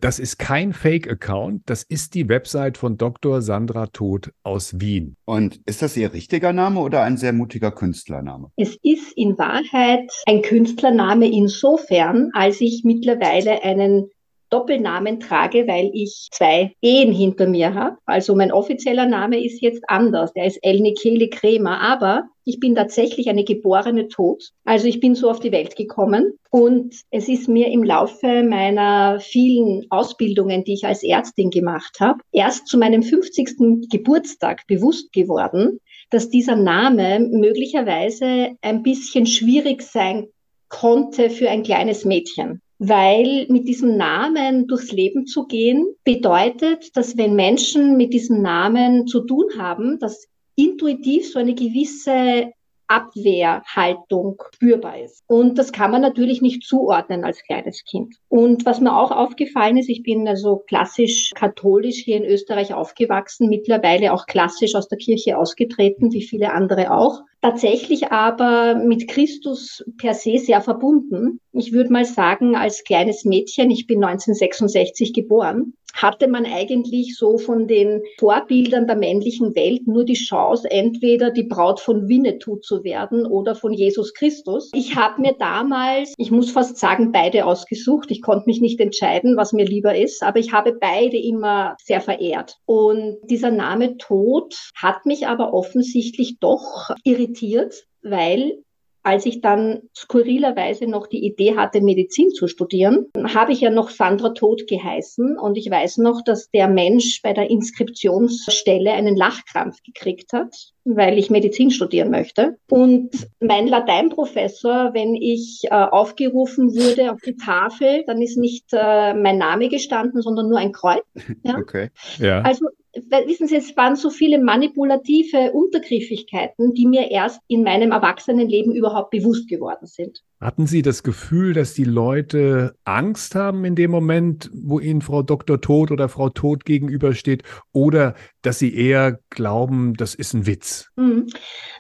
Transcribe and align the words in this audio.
Das 0.01 0.19
ist 0.19 0.39
kein 0.39 0.73
Fake-Account, 0.73 1.63
das 1.67 1.83
ist 1.83 2.15
die 2.15 2.27
Website 2.31 2.79
von 2.79 2.97
Dr. 2.97 3.43
Sandra 3.43 3.87
Tod 3.89 4.33
aus 4.43 4.81
Wien. 4.81 5.17
Und 5.27 5.61
ist 5.67 5.83
das 5.83 5.95
Ihr 5.95 6.15
richtiger 6.15 6.55
Name 6.55 6.81
oder 6.81 7.03
ein 7.03 7.19
sehr 7.19 7.35
mutiger 7.35 7.71
Künstlername? 7.71 8.51
Es 8.57 8.79
ist 8.83 9.13
in 9.15 9.37
Wahrheit 9.37 10.11
ein 10.27 10.41
Künstlername 10.41 11.31
insofern, 11.31 12.31
als 12.33 12.63
ich 12.63 12.81
mittlerweile 12.85 13.63
einen 13.63 14.09
Doppelnamen 14.55 15.19
trage, 15.19 15.67
weil 15.67 15.91
ich 15.93 16.29
zwei 16.31 16.77
Ehen 16.81 17.13
hinter 17.13 17.49
mir 17.49 17.75
habe. 17.75 17.97
Also 18.07 18.37
mein 18.37 18.53
offizieller 18.53 19.05
Name 19.05 19.45
ist 19.45 19.61
jetzt 19.61 19.83
anders. 19.89 20.33
Der 20.33 20.47
ist 20.47 20.61
Elnikele 20.63 21.29
Kremer. 21.29 21.81
Aber 21.81 22.29
ich 22.45 22.61
bin 22.61 22.77
tatsächlich 22.77 23.29
eine 23.29 23.43
geborene 23.43 24.07
Tod. 24.07 24.51
Also 24.65 24.87
ich 24.87 25.01
bin 25.01 25.17
so 25.17 25.29
auf 25.29 25.41
die 25.41 25.51
Welt 25.51 25.75
gekommen. 25.75 26.39
Und 26.51 26.95
es 27.11 27.29
ist 27.29 27.49
mir 27.49 27.67
im 27.67 27.83
Laufe 27.83 28.45
meiner 28.45 29.19
vielen 29.19 29.87
Ausbildungen, 29.91 30.63
die 30.63 30.75
ich 30.75 30.87
als 30.87 31.03
Ärztin 31.03 31.51
gemacht 31.51 31.97
habe, 31.99 32.21
erst 32.31 32.69
zu 32.69 32.79
meinem 32.79 33.03
50. 33.03 33.89
Geburtstag 33.91 34.69
bewusst 34.69 35.13
geworden, 35.13 35.81
dass 36.11 36.31
dieser 36.31 36.55
Name 36.55 37.19
möglicherweise 37.19 38.51
ein 38.63 38.85
bisschen 38.85 39.27
schwierig 39.27 39.83
sein 39.83 40.29
konnte 40.69 41.29
für 41.29 41.51
ein 41.51 41.65
kleines 41.65 42.05
Mädchen 42.05 42.61
weil 42.89 43.47
mit 43.49 43.69
diesem 43.69 43.97
Namen 43.97 44.67
durchs 44.67 44.93
Leben 44.93 45.27
zu 45.27 45.47
gehen 45.47 45.87
bedeutet, 46.05 46.97
dass 46.97 47.17
wenn 47.17 47.35
Menschen 47.35 47.97
mit 47.97 48.13
diesem 48.13 48.43
Namen 48.43 49.07
zu 49.07 49.21
tun 49.21 49.47
haben, 49.59 49.99
dass 49.99 50.29
intuitiv 50.57 51.31
so 51.31 51.39
eine 51.39 51.55
gewisse 51.55 52.53
Abwehrhaltung 52.87 54.43
spürbar 54.55 55.01
ist. 55.01 55.23
Und 55.27 55.59
das 55.59 55.73
kann 55.73 55.91
man 55.91 56.03
natürlich 56.03 56.43
nicht 56.43 56.63
zuordnen 56.65 57.25
als 57.25 57.43
kleines 57.43 57.85
Kind. 57.85 58.17
Und 58.29 58.67
was 58.67 58.81
mir 58.81 58.97
auch 58.97 59.11
aufgefallen 59.11 59.77
ist, 59.77 59.89
ich 59.89 60.03
bin 60.03 60.27
also 60.29 60.63
klassisch 60.67 61.33
katholisch 61.35 61.97
hier 61.97 62.17
in 62.17 62.25
Österreich 62.25 62.75
aufgewachsen, 62.75 63.49
mittlerweile 63.49 64.13
auch 64.13 64.27
klassisch 64.27 64.75
aus 64.75 64.89
der 64.89 64.99
Kirche 64.99 65.39
ausgetreten, 65.39 66.13
wie 66.13 66.23
viele 66.23 66.53
andere 66.53 66.93
auch 66.93 67.23
tatsächlich 67.45 68.11
aber 68.11 68.75
mit 68.75 69.07
Christus 69.07 69.85
per 69.99 70.15
se 70.15 70.39
sehr 70.39 70.63
verbunden. 70.63 71.41
Ich 71.53 71.75
würde 71.75 71.93
mal 71.93 72.07
sagen, 72.07 72.57
als 72.57 72.85
kleines 72.85 73.27
Mädchen, 73.27 73.71
ich 73.71 73.87
bin 73.87 74.03
1966 74.03 75.13
geboren, 75.13 75.75
hatte 75.95 76.29
man 76.29 76.45
eigentlich 76.45 77.17
so 77.17 77.39
von 77.39 77.67
den 77.67 78.03
Vorbildern 78.19 78.87
der 78.87 78.97
männlichen 78.97 79.55
Welt 79.55 79.87
nur 79.87 80.05
die 80.05 80.15
Chance, 80.15 80.71
entweder 80.71 81.31
die 81.31 81.45
Braut 81.45 81.81
von 81.81 82.09
Winnetou 82.09 82.57
zu 82.57 82.85
werden 82.85 83.25
oder 83.27 83.55
von 83.55 83.73
Jesus 83.73 84.13
Christus. 84.13 84.71
Ich 84.75 84.97
habe 84.97 85.23
mir 85.23 85.35
damals, 85.39 86.13
ich 86.19 86.31
muss 86.31 86.51
fast 86.51 86.77
sagen, 86.77 87.13
beide 87.13 87.47
ausgesucht. 87.47 88.11
Ich 88.11 88.23
konnte 88.23 88.47
mich 88.47 88.61
nicht 88.61 88.81
entscheiden, 88.81 89.37
was 89.37 89.53
mir 89.53 89.65
lieber 89.65 89.97
ist, 89.97 90.23
aber 90.23 90.41
ich 90.41 90.53
habe 90.53 90.77
beide 90.79 91.17
immer 91.17 91.77
sehr 91.83 92.01
verehrt. 92.01 92.57
Und 92.67 93.19
dieser 93.31 93.51
Name 93.51 93.97
Tod 93.97 94.55
hat 94.75 95.07
mich 95.07 95.27
aber 95.29 95.55
offensichtlich 95.55 96.39
doch 96.41 96.91
irritiert, 97.05 97.85
weil 98.03 98.65
als 99.05 99.27
ich 99.27 99.43
dann 99.43 99.83
skurrilerweise 99.95 100.87
noch 100.87 101.07
die 101.07 101.25
Idee 101.25 101.57
hatte, 101.57 101.83
Medizin 101.83 102.31
zu 102.31 102.49
studieren, 102.49 103.07
habe 103.35 103.53
ich 103.53 103.61
ja 103.61 103.71
noch 103.71 103.91
Sandra 103.91 104.31
Tod 104.31 104.67
geheißen. 104.67 105.39
Und 105.39 105.59
ich 105.59 105.71
weiß 105.71 105.99
noch, 105.99 106.23
dass 106.25 106.51
der 106.51 106.69
Mensch 106.69 107.21
bei 107.23 107.35
der 107.35 107.51
Inskriptionsstelle 107.51 108.93
einen 108.93 109.15
Lachkrampf 109.15 109.83
gekriegt 109.83 110.33
hat, 110.33 110.55
weil 110.85 111.19
ich 111.19 111.29
Medizin 111.29 111.71
studieren 111.71 112.11
möchte. 112.11 112.57
Und 112.71 113.11
mein 113.41 113.69
Lateinprofessor, 113.69 114.95
wenn 114.95 115.15
ich 115.15 115.65
äh, 115.65 115.75
aufgerufen 115.75 116.75
wurde 116.75 117.13
auf 117.13 117.21
die 117.21 117.37
Tafel, 117.37 118.05
dann 118.07 118.23
ist 118.23 118.39
nicht 118.39 118.69
äh, 118.73 119.13
mein 119.13 119.37
Name 119.37 119.69
gestanden, 119.69 120.23
sondern 120.23 120.49
nur 120.49 120.59
ein 120.59 120.73
Kreuz. 120.73 121.05
Ja? 121.43 121.59
Okay. 121.59 121.91
Ja. 122.19 122.41
Also 122.41 122.69
wissen 123.11 123.47
Sie, 123.49 123.57
es 123.57 123.77
waren 123.77 123.97
so 123.97 124.11
viele 124.11 124.43
manipulative 124.43 125.53
Untergriffigkeiten, 125.53 126.75
die 126.75 126.87
mir 126.87 127.11
erst 127.11 127.41
in 127.49 127.63
meinem 127.63 127.93
Erwachsenenleben 127.93 128.75
überhaupt 128.75 129.11
bewusst 129.11 129.49
geworden 129.49 129.87
sind. 129.87 130.23
Hatten 130.41 130.67
Sie 130.67 130.83
das 130.83 131.03
Gefühl, 131.03 131.55
dass 131.55 131.75
die 131.75 131.85
Leute 131.85 132.75
Angst 132.85 133.35
haben 133.35 133.65
in 133.65 133.75
dem 133.75 133.91
Moment, 133.91 134.51
wo 134.53 134.79
Ihnen 134.79 135.01
Frau 135.01 135.23
Dr. 135.23 135.61
Tod 135.61 135.91
oder 135.91 136.09
Frau 136.09 136.29
Tod 136.29 136.65
gegenübersteht, 136.65 137.43
oder 137.73 138.15
dass 138.43 138.59
Sie 138.59 138.75
eher 138.75 139.21
glauben, 139.31 139.95
das 139.95 140.15
ist 140.15 140.35
ein 140.35 140.47
Witz? 140.47 140.91
Mhm. 140.97 141.29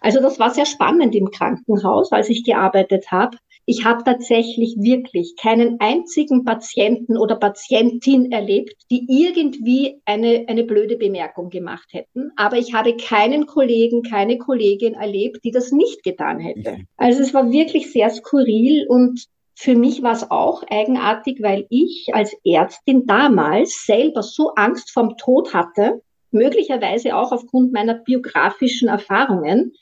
Also 0.00 0.20
das 0.20 0.38
war 0.38 0.50
sehr 0.50 0.66
spannend 0.66 1.14
im 1.14 1.30
Krankenhaus, 1.30 2.12
als 2.12 2.28
ich 2.28 2.44
gearbeitet 2.44 3.10
habe. 3.10 3.36
Ich 3.66 3.84
habe 3.84 4.04
tatsächlich 4.04 4.76
wirklich 4.78 5.36
keinen 5.36 5.80
einzigen 5.80 6.44
Patienten 6.44 7.16
oder 7.16 7.36
Patientin 7.36 8.30
erlebt, 8.30 8.74
die 8.90 9.06
irgendwie 9.08 10.00
eine, 10.04 10.44
eine 10.48 10.64
blöde 10.64 10.96
Bemerkung 10.96 11.50
gemacht 11.50 11.88
hätten. 11.92 12.30
Aber 12.36 12.58
ich 12.58 12.74
habe 12.74 12.96
keinen 12.96 13.46
Kollegen, 13.46 14.02
keine 14.02 14.38
Kollegin 14.38 14.94
erlebt, 14.94 15.44
die 15.44 15.50
das 15.50 15.72
nicht 15.72 16.02
getan 16.02 16.40
hätte. 16.40 16.78
Also 16.96 17.22
es 17.22 17.32
war 17.32 17.50
wirklich 17.50 17.90
sehr 17.90 18.10
skurril 18.10 18.86
und 18.88 19.26
für 19.56 19.76
mich 19.76 20.02
war 20.02 20.12
es 20.12 20.30
auch 20.30 20.64
eigenartig, 20.68 21.40
weil 21.40 21.66
ich 21.70 22.08
als 22.12 22.36
Ärztin 22.44 23.06
damals 23.06 23.84
selber 23.86 24.22
so 24.22 24.50
Angst 24.56 24.90
vom 24.90 25.16
Tod 25.16 25.54
hatte, 25.54 26.02
möglicherweise 26.32 27.16
auch 27.16 27.32
aufgrund 27.32 27.72
meiner 27.72 27.94
biografischen 27.94 28.88
Erfahrungen, 28.88 29.72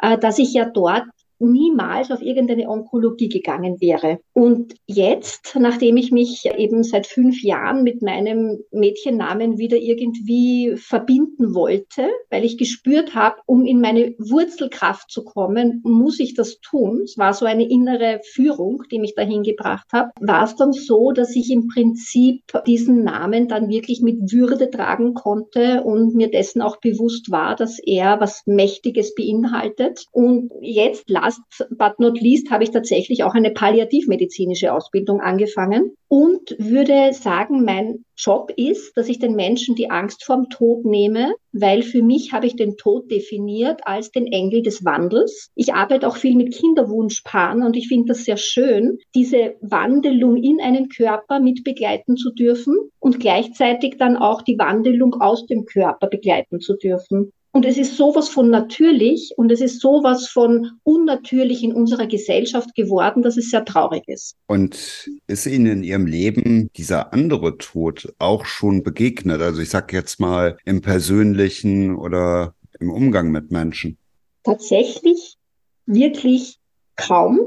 äh, 0.00 0.18
dass 0.18 0.38
ich 0.38 0.52
ja 0.52 0.66
dort 0.66 1.04
niemals 1.38 2.10
auf 2.10 2.22
irgendeine 2.22 2.68
Onkologie 2.68 3.28
gegangen 3.28 3.80
wäre. 3.80 4.18
Und 4.32 4.74
jetzt, 4.86 5.56
nachdem 5.58 5.96
ich 5.96 6.12
mich 6.12 6.46
eben 6.56 6.82
seit 6.82 7.06
fünf 7.06 7.42
Jahren 7.42 7.82
mit 7.82 8.02
meinem 8.02 8.58
Mädchennamen 8.70 9.58
wieder 9.58 9.76
irgendwie 9.76 10.74
verbinden 10.76 11.54
wollte, 11.54 12.08
weil 12.30 12.44
ich 12.44 12.58
gespürt 12.58 13.14
habe, 13.14 13.36
um 13.46 13.64
in 13.64 13.80
meine 13.80 14.14
Wurzelkraft 14.18 15.10
zu 15.10 15.24
kommen, 15.24 15.80
muss 15.84 16.20
ich 16.20 16.34
das 16.34 16.60
tun. 16.60 17.02
Es 17.02 17.18
war 17.18 17.32
so 17.32 17.46
eine 17.46 17.68
innere 17.68 18.20
Führung, 18.24 18.82
die 18.90 18.98
mich 18.98 19.14
dahin 19.14 19.42
gebracht 19.42 19.86
hat. 19.92 20.10
War 20.20 20.44
es 20.44 20.56
dann 20.56 20.72
so, 20.72 21.12
dass 21.12 21.34
ich 21.34 21.50
im 21.50 21.68
Prinzip 21.68 22.42
diesen 22.66 23.04
Namen 23.04 23.48
dann 23.48 23.68
wirklich 23.68 24.00
mit 24.00 24.32
Würde 24.32 24.70
tragen 24.70 25.14
konnte 25.14 25.82
und 25.82 26.14
mir 26.14 26.30
dessen 26.30 26.62
auch 26.62 26.76
bewusst 26.78 27.30
war, 27.30 27.56
dass 27.56 27.78
er 27.78 28.20
was 28.20 28.42
Mächtiges 28.46 29.14
beinhaltet. 29.14 30.04
Und 30.12 30.50
jetzt 30.60 31.08
last 31.26 31.40
but 31.70 31.98
not 31.98 32.20
least 32.20 32.50
habe 32.50 32.64
ich 32.64 32.70
tatsächlich 32.70 33.24
auch 33.24 33.34
eine 33.34 33.50
palliativmedizinische 33.50 34.72
Ausbildung 34.72 35.20
angefangen 35.20 35.92
und 36.08 36.56
würde 36.58 37.12
sagen, 37.12 37.64
mein 37.64 38.04
Job 38.16 38.52
ist, 38.56 38.96
dass 38.96 39.08
ich 39.08 39.18
den 39.18 39.34
Menschen 39.34 39.74
die 39.74 39.90
Angst 39.90 40.24
vorm 40.24 40.48
Tod 40.48 40.84
nehme, 40.84 41.34
weil 41.52 41.82
für 41.82 42.02
mich 42.02 42.32
habe 42.32 42.46
ich 42.46 42.56
den 42.56 42.76
Tod 42.76 43.10
definiert 43.10 43.80
als 43.84 44.10
den 44.10 44.26
Engel 44.26 44.62
des 44.62 44.84
Wandels. 44.84 45.50
Ich 45.54 45.74
arbeite 45.74 46.08
auch 46.08 46.16
viel 46.16 46.36
mit 46.36 46.54
Kinderwunschpaaren 46.54 47.62
und 47.62 47.76
ich 47.76 47.88
finde 47.88 48.08
das 48.08 48.24
sehr 48.24 48.36
schön, 48.36 48.98
diese 49.14 49.56
Wandelung 49.60 50.36
in 50.36 50.60
einen 50.60 50.88
Körper 50.88 51.40
mit 51.40 51.64
begleiten 51.64 52.16
zu 52.16 52.30
dürfen 52.32 52.74
und 53.00 53.20
gleichzeitig 53.20 53.96
dann 53.98 54.16
auch 54.16 54.42
die 54.42 54.58
Wandelung 54.58 55.14
aus 55.20 55.46
dem 55.46 55.66
Körper 55.66 56.06
begleiten 56.06 56.60
zu 56.60 56.76
dürfen. 56.76 57.32
Und 57.56 57.64
es 57.64 57.78
ist 57.78 57.96
sowas 57.96 58.28
von 58.28 58.50
natürlich 58.50 59.32
und 59.38 59.50
es 59.50 59.62
ist 59.62 59.80
sowas 59.80 60.28
von 60.28 60.72
unnatürlich 60.82 61.64
in 61.64 61.72
unserer 61.72 62.06
Gesellschaft 62.06 62.74
geworden, 62.74 63.22
dass 63.22 63.38
es 63.38 63.48
sehr 63.48 63.64
traurig 63.64 64.06
ist. 64.08 64.36
Und 64.46 65.10
ist 65.26 65.46
Ihnen 65.46 65.66
in 65.66 65.82
Ihrem 65.82 66.04
Leben 66.04 66.68
dieser 66.76 67.14
andere 67.14 67.56
Tod 67.56 68.12
auch 68.18 68.44
schon 68.44 68.82
begegnet? 68.82 69.40
Also 69.40 69.62
ich 69.62 69.70
sage 69.70 69.96
jetzt 69.96 70.20
mal 70.20 70.58
im 70.66 70.82
persönlichen 70.82 71.96
oder 71.96 72.54
im 72.78 72.90
Umgang 72.90 73.30
mit 73.30 73.50
Menschen. 73.50 73.96
Tatsächlich 74.44 75.38
wirklich 75.86 76.58
kaum, 76.96 77.40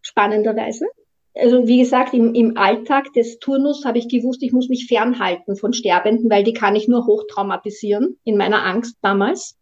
spannenderweise 0.00 0.86
also 1.34 1.66
wie 1.66 1.78
gesagt, 1.78 2.12
im, 2.14 2.34
im 2.34 2.56
Alltag 2.56 3.12
des 3.12 3.38
Turnus 3.38 3.84
habe 3.84 3.98
ich 3.98 4.08
gewusst, 4.08 4.42
ich 4.42 4.52
muss 4.52 4.68
mich 4.68 4.86
fernhalten 4.86 5.56
von 5.56 5.72
Sterbenden, 5.72 6.30
weil 6.30 6.44
die 6.44 6.52
kann 6.52 6.76
ich 6.76 6.88
nur 6.88 7.06
hochtraumatisieren 7.06 8.18
in 8.24 8.36
meiner 8.36 8.64
Angst 8.64 8.96
damals. 9.02 9.56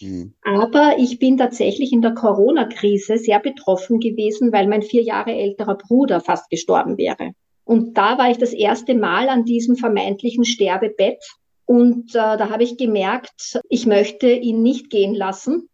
Mhm. 0.00 0.34
Aber 0.42 0.96
ich 0.98 1.18
bin 1.18 1.36
tatsächlich 1.36 1.92
in 1.92 2.02
der 2.02 2.14
Corona-Krise 2.14 3.18
sehr 3.18 3.40
betroffen 3.40 4.00
gewesen, 4.00 4.52
weil 4.52 4.68
mein 4.68 4.82
vier 4.82 5.02
Jahre 5.02 5.32
älterer 5.32 5.76
Bruder 5.76 6.20
fast 6.20 6.50
gestorben 6.50 6.98
wäre. 6.98 7.32
Und 7.64 7.98
da 7.98 8.16
war 8.16 8.30
ich 8.30 8.38
das 8.38 8.52
erste 8.52 8.94
Mal 8.94 9.28
an 9.28 9.44
diesem 9.44 9.76
vermeintlichen 9.76 10.44
Sterbebett. 10.44 11.22
Und 11.66 12.14
äh, 12.14 12.36
da 12.38 12.48
habe 12.48 12.62
ich 12.62 12.78
gemerkt, 12.78 13.60
ich 13.68 13.86
möchte 13.86 14.30
ihn 14.30 14.62
nicht 14.62 14.88
gehen 14.88 15.14
lassen. 15.14 15.68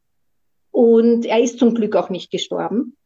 Und 0.72 1.24
er 1.24 1.40
ist 1.40 1.60
zum 1.60 1.74
Glück 1.74 1.94
auch 1.94 2.10
nicht 2.10 2.32
gestorben. 2.32 2.96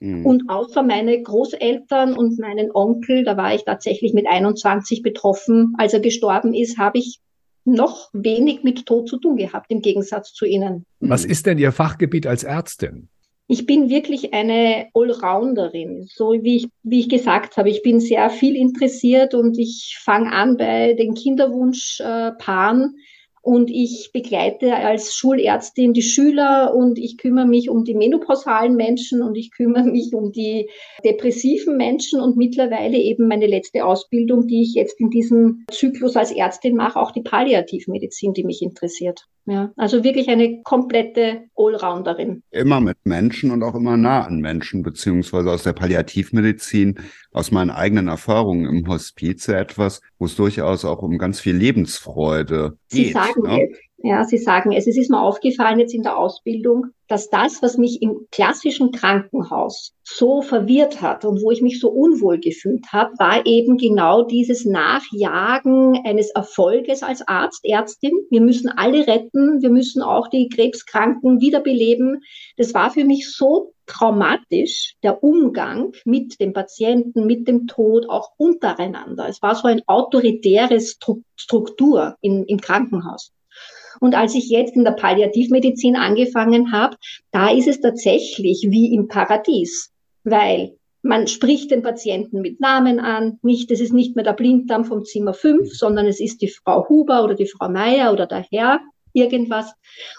Mhm. 0.00 0.24
Und 0.24 0.48
außer 0.48 0.82
meine 0.82 1.20
Großeltern 1.20 2.14
und 2.14 2.38
meinen 2.38 2.70
Onkel, 2.72 3.24
da 3.24 3.36
war 3.36 3.54
ich 3.54 3.64
tatsächlich 3.64 4.14
mit 4.14 4.26
21 4.26 5.02
betroffen, 5.02 5.74
als 5.78 5.92
er 5.92 6.00
gestorben 6.00 6.54
ist, 6.54 6.78
habe 6.78 6.98
ich 6.98 7.20
noch 7.64 8.08
wenig 8.12 8.62
mit 8.62 8.86
Tod 8.86 9.08
zu 9.08 9.18
tun 9.18 9.36
gehabt, 9.36 9.70
im 9.70 9.82
Gegensatz 9.82 10.32
zu 10.32 10.46
Ihnen. 10.46 10.86
Was 11.00 11.24
ist 11.24 11.46
denn 11.46 11.58
Ihr 11.58 11.72
Fachgebiet 11.72 12.26
als 12.26 12.44
Ärztin? 12.44 13.08
Ich 13.50 13.64
bin 13.64 13.88
wirklich 13.88 14.34
eine 14.34 14.88
Allrounderin, 14.92 16.06
so 16.06 16.32
wie 16.32 16.56
ich, 16.56 16.68
wie 16.82 17.00
ich 17.00 17.08
gesagt 17.08 17.56
habe. 17.56 17.70
Ich 17.70 17.82
bin 17.82 17.98
sehr 17.98 18.28
viel 18.28 18.54
interessiert 18.54 19.34
und 19.34 19.58
ich 19.58 19.98
fange 20.02 20.32
an 20.32 20.58
bei 20.58 20.92
den 20.92 21.14
Kinderwunschpaaren. 21.14 22.94
Äh, 22.94 23.00
und 23.42 23.70
ich 23.70 24.10
begleite 24.12 24.74
als 24.74 25.14
Schulärztin 25.14 25.92
die 25.92 26.02
Schüler 26.02 26.74
und 26.74 26.98
ich 26.98 27.18
kümmere 27.18 27.46
mich 27.46 27.70
um 27.70 27.84
die 27.84 27.94
menopausalen 27.94 28.76
Menschen 28.76 29.22
und 29.22 29.36
ich 29.36 29.50
kümmere 29.52 29.84
mich 29.84 30.14
um 30.14 30.32
die 30.32 30.68
depressiven 31.04 31.76
Menschen 31.76 32.20
und 32.20 32.36
mittlerweile 32.36 32.98
eben 32.98 33.28
meine 33.28 33.46
letzte 33.46 33.84
Ausbildung, 33.84 34.46
die 34.46 34.62
ich 34.62 34.74
jetzt 34.74 35.00
in 35.00 35.10
diesem 35.10 35.64
Zyklus 35.70 36.16
als 36.16 36.32
Ärztin 36.32 36.76
mache, 36.76 37.00
auch 37.00 37.12
die 37.12 37.22
Palliativmedizin, 37.22 38.32
die 38.32 38.44
mich 38.44 38.62
interessiert. 38.62 39.26
Ja, 39.48 39.72
also 39.76 40.04
wirklich 40.04 40.28
eine 40.28 40.62
komplette 40.62 41.44
Allrounderin. 41.56 42.42
Immer 42.50 42.80
mit 42.80 42.98
Menschen 43.04 43.50
und 43.50 43.62
auch 43.62 43.74
immer 43.74 43.96
nah 43.96 44.26
an 44.26 44.40
Menschen, 44.40 44.82
beziehungsweise 44.82 45.50
aus 45.50 45.62
der 45.62 45.72
Palliativmedizin, 45.72 46.98
aus 47.32 47.50
meinen 47.50 47.70
eigenen 47.70 48.08
Erfahrungen 48.08 48.66
im 48.66 48.86
Hospiz 48.86 49.48
etwas, 49.48 50.02
wo 50.18 50.26
es 50.26 50.36
durchaus 50.36 50.84
auch 50.84 51.00
um 51.00 51.16
ganz 51.16 51.40
viel 51.40 51.56
Lebensfreude 51.56 52.76
Sie 52.88 53.04
geht. 53.04 53.14
Sagen 53.14 53.42
ne? 53.42 53.68
es. 53.70 53.78
Ja, 54.00 54.22
Sie 54.22 54.38
sagen 54.38 54.70
es. 54.70 54.86
Es 54.86 54.96
ist 54.96 55.10
mir 55.10 55.20
aufgefallen 55.20 55.80
jetzt 55.80 55.92
in 55.92 56.04
der 56.04 56.16
Ausbildung, 56.16 56.86
dass 57.08 57.30
das, 57.30 57.62
was 57.62 57.78
mich 57.78 58.00
im 58.00 58.28
klassischen 58.30 58.92
Krankenhaus 58.92 59.92
so 60.04 60.40
verwirrt 60.40 61.02
hat 61.02 61.24
und 61.24 61.42
wo 61.42 61.50
ich 61.50 61.62
mich 61.62 61.80
so 61.80 61.88
unwohl 61.88 62.38
gefühlt 62.38 62.86
habe, 62.92 63.12
war 63.18 63.44
eben 63.44 63.76
genau 63.76 64.22
dieses 64.22 64.64
Nachjagen 64.64 66.00
eines 66.04 66.30
Erfolges 66.30 67.02
als 67.02 67.26
Arzt, 67.26 67.64
Ärztin. 67.64 68.12
Wir 68.30 68.40
müssen 68.40 68.68
alle 68.68 69.04
retten, 69.08 69.62
wir 69.62 69.70
müssen 69.70 70.00
auch 70.00 70.28
die 70.28 70.48
Krebskranken 70.48 71.40
wiederbeleben. 71.40 72.22
Das 72.56 72.74
war 72.74 72.92
für 72.92 73.04
mich 73.04 73.28
so 73.32 73.72
traumatisch, 73.86 74.94
der 75.02 75.24
Umgang 75.24 75.92
mit 76.04 76.38
dem 76.40 76.52
Patienten, 76.52 77.26
mit 77.26 77.48
dem 77.48 77.66
Tod, 77.66 78.08
auch 78.08 78.30
untereinander. 78.36 79.28
Es 79.28 79.42
war 79.42 79.56
so 79.56 79.66
eine 79.66 79.82
autoritäre 79.88 80.78
Struktur 81.36 82.14
im, 82.20 82.44
im 82.46 82.60
Krankenhaus. 82.60 83.32
Und 84.00 84.14
als 84.14 84.34
ich 84.34 84.48
jetzt 84.48 84.76
in 84.76 84.84
der 84.84 84.92
Palliativmedizin 84.92 85.96
angefangen 85.96 86.72
habe, 86.72 86.96
da 87.30 87.50
ist 87.50 87.68
es 87.68 87.80
tatsächlich 87.80 88.66
wie 88.70 88.94
im 88.94 89.08
Paradies, 89.08 89.92
weil 90.24 90.76
man 91.02 91.26
spricht 91.26 91.70
den 91.70 91.82
Patienten 91.82 92.40
mit 92.40 92.60
Namen 92.60 93.00
an, 93.00 93.38
nicht, 93.42 93.70
es 93.70 93.80
ist 93.80 93.92
nicht 93.92 94.16
mehr 94.16 94.24
der 94.24 94.32
Blinddarm 94.32 94.84
vom 94.84 95.04
Zimmer 95.04 95.34
5, 95.34 95.72
sondern 95.72 96.06
es 96.06 96.20
ist 96.20 96.42
die 96.42 96.48
Frau 96.48 96.88
Huber 96.88 97.24
oder 97.24 97.34
die 97.34 97.46
Frau 97.46 97.68
Meier 97.68 98.12
oder 98.12 98.26
der 98.26 98.44
Herr, 98.50 98.80
irgendwas. 99.12 99.72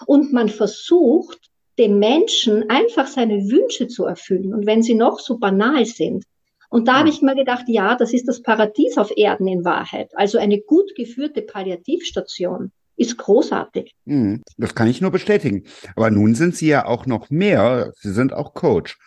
Und 0.06 0.32
man 0.32 0.48
versucht, 0.48 1.38
dem 1.78 1.98
Menschen 1.98 2.68
einfach 2.68 3.06
seine 3.06 3.50
Wünsche 3.50 3.88
zu 3.88 4.04
erfüllen. 4.04 4.54
Und 4.54 4.66
wenn 4.66 4.82
sie 4.82 4.94
noch 4.94 5.18
so 5.18 5.38
banal 5.38 5.84
sind. 5.86 6.24
Und 6.68 6.88
da 6.88 7.00
habe 7.00 7.08
ich 7.08 7.20
mir 7.20 7.34
gedacht, 7.34 7.64
ja, 7.68 7.96
das 7.96 8.12
ist 8.12 8.28
das 8.28 8.42
Paradies 8.42 8.96
auf 8.96 9.10
Erden 9.16 9.48
in 9.48 9.64
Wahrheit. 9.64 10.10
Also 10.14 10.38
eine 10.38 10.60
gut 10.60 10.94
geführte 10.94 11.42
Palliativstation 11.42 12.70
ist 13.00 13.16
großartig. 13.16 13.94
Hm, 14.06 14.42
das 14.58 14.74
kann 14.74 14.86
ich 14.86 15.00
nur 15.00 15.10
bestätigen. 15.10 15.64
Aber 15.96 16.10
nun 16.10 16.34
sind 16.34 16.54
Sie 16.54 16.68
ja 16.68 16.84
auch 16.84 17.06
noch 17.06 17.30
mehr. 17.30 17.92
Sie 17.96 18.12
sind 18.12 18.34
auch 18.34 18.52
Coach. 18.52 18.98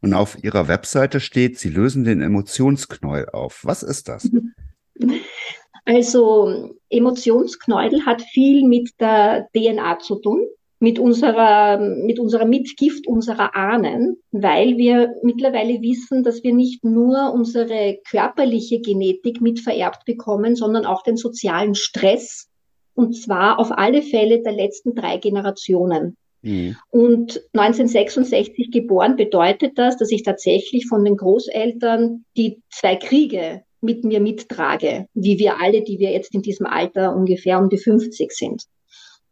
Und 0.00 0.14
auf 0.14 0.42
Ihrer 0.42 0.68
Webseite 0.68 1.20
steht, 1.20 1.58
Sie 1.58 1.68
lösen 1.68 2.04
den 2.04 2.22
Emotionsknäuel 2.22 3.28
auf. 3.28 3.60
Was 3.62 3.82
ist 3.82 4.08
das? 4.08 4.28
Also 5.84 6.76
Emotionsknäuel 6.90 8.06
hat 8.06 8.22
viel 8.22 8.68
mit 8.68 8.90
der 9.00 9.48
DNA 9.52 9.98
zu 9.98 10.20
tun, 10.20 10.46
mit 10.78 11.00
unserer, 11.00 11.78
mit 11.78 12.20
unserer 12.20 12.44
Mitgift 12.44 13.08
unserer 13.08 13.56
Ahnen, 13.56 14.16
weil 14.30 14.76
wir 14.76 15.12
mittlerweile 15.24 15.82
wissen, 15.82 16.22
dass 16.22 16.44
wir 16.44 16.54
nicht 16.54 16.84
nur 16.84 17.32
unsere 17.32 17.98
körperliche 18.08 18.80
Genetik 18.80 19.40
mitvererbt 19.40 20.04
bekommen, 20.04 20.54
sondern 20.54 20.86
auch 20.86 21.02
den 21.02 21.16
sozialen 21.16 21.74
Stress, 21.74 22.48
und 22.94 23.14
zwar 23.14 23.58
auf 23.58 23.70
alle 23.70 24.02
Fälle 24.02 24.42
der 24.42 24.52
letzten 24.52 24.94
drei 24.94 25.16
Generationen. 25.16 26.16
Mhm. 26.42 26.76
Und 26.90 27.42
1966 27.52 28.70
geboren 28.70 29.16
bedeutet 29.16 29.78
das, 29.78 29.96
dass 29.96 30.10
ich 30.10 30.22
tatsächlich 30.22 30.86
von 30.86 31.04
den 31.04 31.16
Großeltern 31.16 32.24
die 32.36 32.60
zwei 32.70 32.96
Kriege 32.96 33.62
mit 33.80 34.04
mir 34.04 34.20
mittrage, 34.20 35.06
wie 35.14 35.38
wir 35.38 35.60
alle, 35.60 35.82
die 35.82 35.98
wir 35.98 36.12
jetzt 36.12 36.34
in 36.34 36.42
diesem 36.42 36.66
Alter 36.66 37.14
ungefähr 37.14 37.58
um 37.58 37.68
die 37.68 37.78
50 37.78 38.32
sind. 38.32 38.64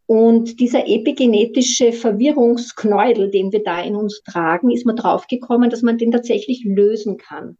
Und 0.07 0.59
dieser 0.59 0.87
epigenetische 0.87 1.93
Verwirrungsknäudel, 1.93 3.31
den 3.31 3.53
wir 3.53 3.63
da 3.63 3.81
in 3.81 3.95
uns 3.95 4.21
tragen, 4.23 4.69
ist 4.69 4.85
man 4.85 4.97
draufgekommen, 4.97 5.69
dass 5.69 5.83
man 5.83 5.97
den 5.97 6.11
tatsächlich 6.11 6.63
lösen 6.65 7.17
kann 7.17 7.57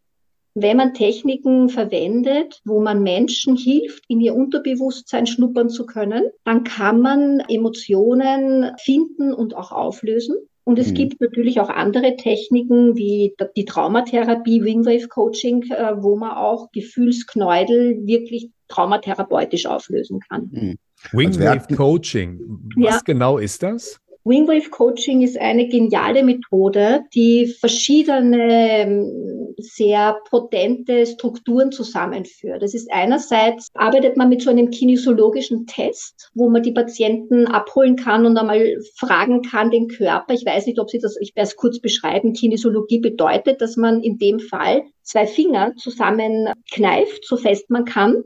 wenn 0.53 0.77
man 0.77 0.94
Techniken 0.94 1.69
verwendet, 1.69 2.62
wo 2.65 2.81
man 2.81 3.03
Menschen 3.03 3.56
hilft, 3.56 4.03
in 4.07 4.19
ihr 4.19 4.36
Unterbewusstsein 4.36 5.25
schnuppern 5.25 5.69
zu 5.69 5.86
können, 5.86 6.24
dann 6.44 6.63
kann 6.63 7.01
man 7.01 7.39
Emotionen 7.48 8.71
finden 8.80 9.33
und 9.33 9.56
auch 9.56 9.71
auflösen. 9.71 10.36
Und 10.63 10.77
es 10.77 10.89
mhm. 10.89 10.95
gibt 10.95 11.21
natürlich 11.21 11.59
auch 11.59 11.69
andere 11.69 12.15
Techniken 12.18 12.95
wie 12.95 13.33
die 13.56 13.65
Traumatherapie, 13.65 14.63
Wingwave 14.63 15.07
Coaching, 15.07 15.63
äh, 15.71 15.95
wo 15.98 16.15
man 16.15 16.31
auch 16.31 16.71
Gefühlsknäudel 16.71 18.06
wirklich 18.06 18.50
traumatherapeutisch 18.68 19.65
auflösen 19.65 20.19
kann. 20.30 20.50
Mhm. 20.51 20.75
Wingwave 21.13 21.62
also 21.62 21.75
Coaching, 21.75 22.39
was 22.75 22.96
ja. 22.96 23.00
genau 23.03 23.38
ist 23.38 23.63
das? 23.63 24.00
Wingwave 24.23 24.69
Coaching 24.69 25.23
ist 25.23 25.39
eine 25.39 25.67
geniale 25.67 26.23
Methode, 26.23 27.03
die 27.13 27.47
verschiedene 27.47 28.81
ähm, 28.81 29.55
sehr 29.57 30.17
potente 30.29 31.05
Strukturen 31.07 31.71
zusammenführt. 31.71 32.61
Das 32.61 32.75
ist 32.75 32.91
einerseits 32.91 33.69
arbeitet 33.73 34.17
man 34.17 34.29
mit 34.29 34.41
so 34.41 34.51
einem 34.51 34.69
kinesiologischen 34.69 35.65
Test, 35.65 36.29
wo 36.35 36.49
man 36.49 36.61
die 36.61 36.71
Patienten 36.71 37.47
abholen 37.47 37.95
kann 37.95 38.25
und 38.25 38.37
einmal 38.37 38.77
fragen 38.95 39.41
kann 39.41 39.71
den 39.71 39.87
Körper. 39.87 40.33
Ich 40.33 40.45
weiß 40.45 40.67
nicht, 40.67 40.79
ob 40.79 40.89
Sie 40.89 40.99
das, 40.99 41.17
ich 41.19 41.35
werde 41.35 41.47
es 41.47 41.55
kurz 41.55 41.79
beschreiben. 41.79 42.33
Kinesiologie 42.33 42.99
bedeutet, 42.99 43.59
dass 43.61 43.75
man 43.75 44.01
in 44.01 44.19
dem 44.19 44.39
Fall 44.39 44.83
zwei 45.01 45.25
Finger 45.25 45.73
zusammenkneift, 45.77 47.25
so 47.25 47.37
fest 47.37 47.69
man 47.69 47.85
kann 47.85 48.23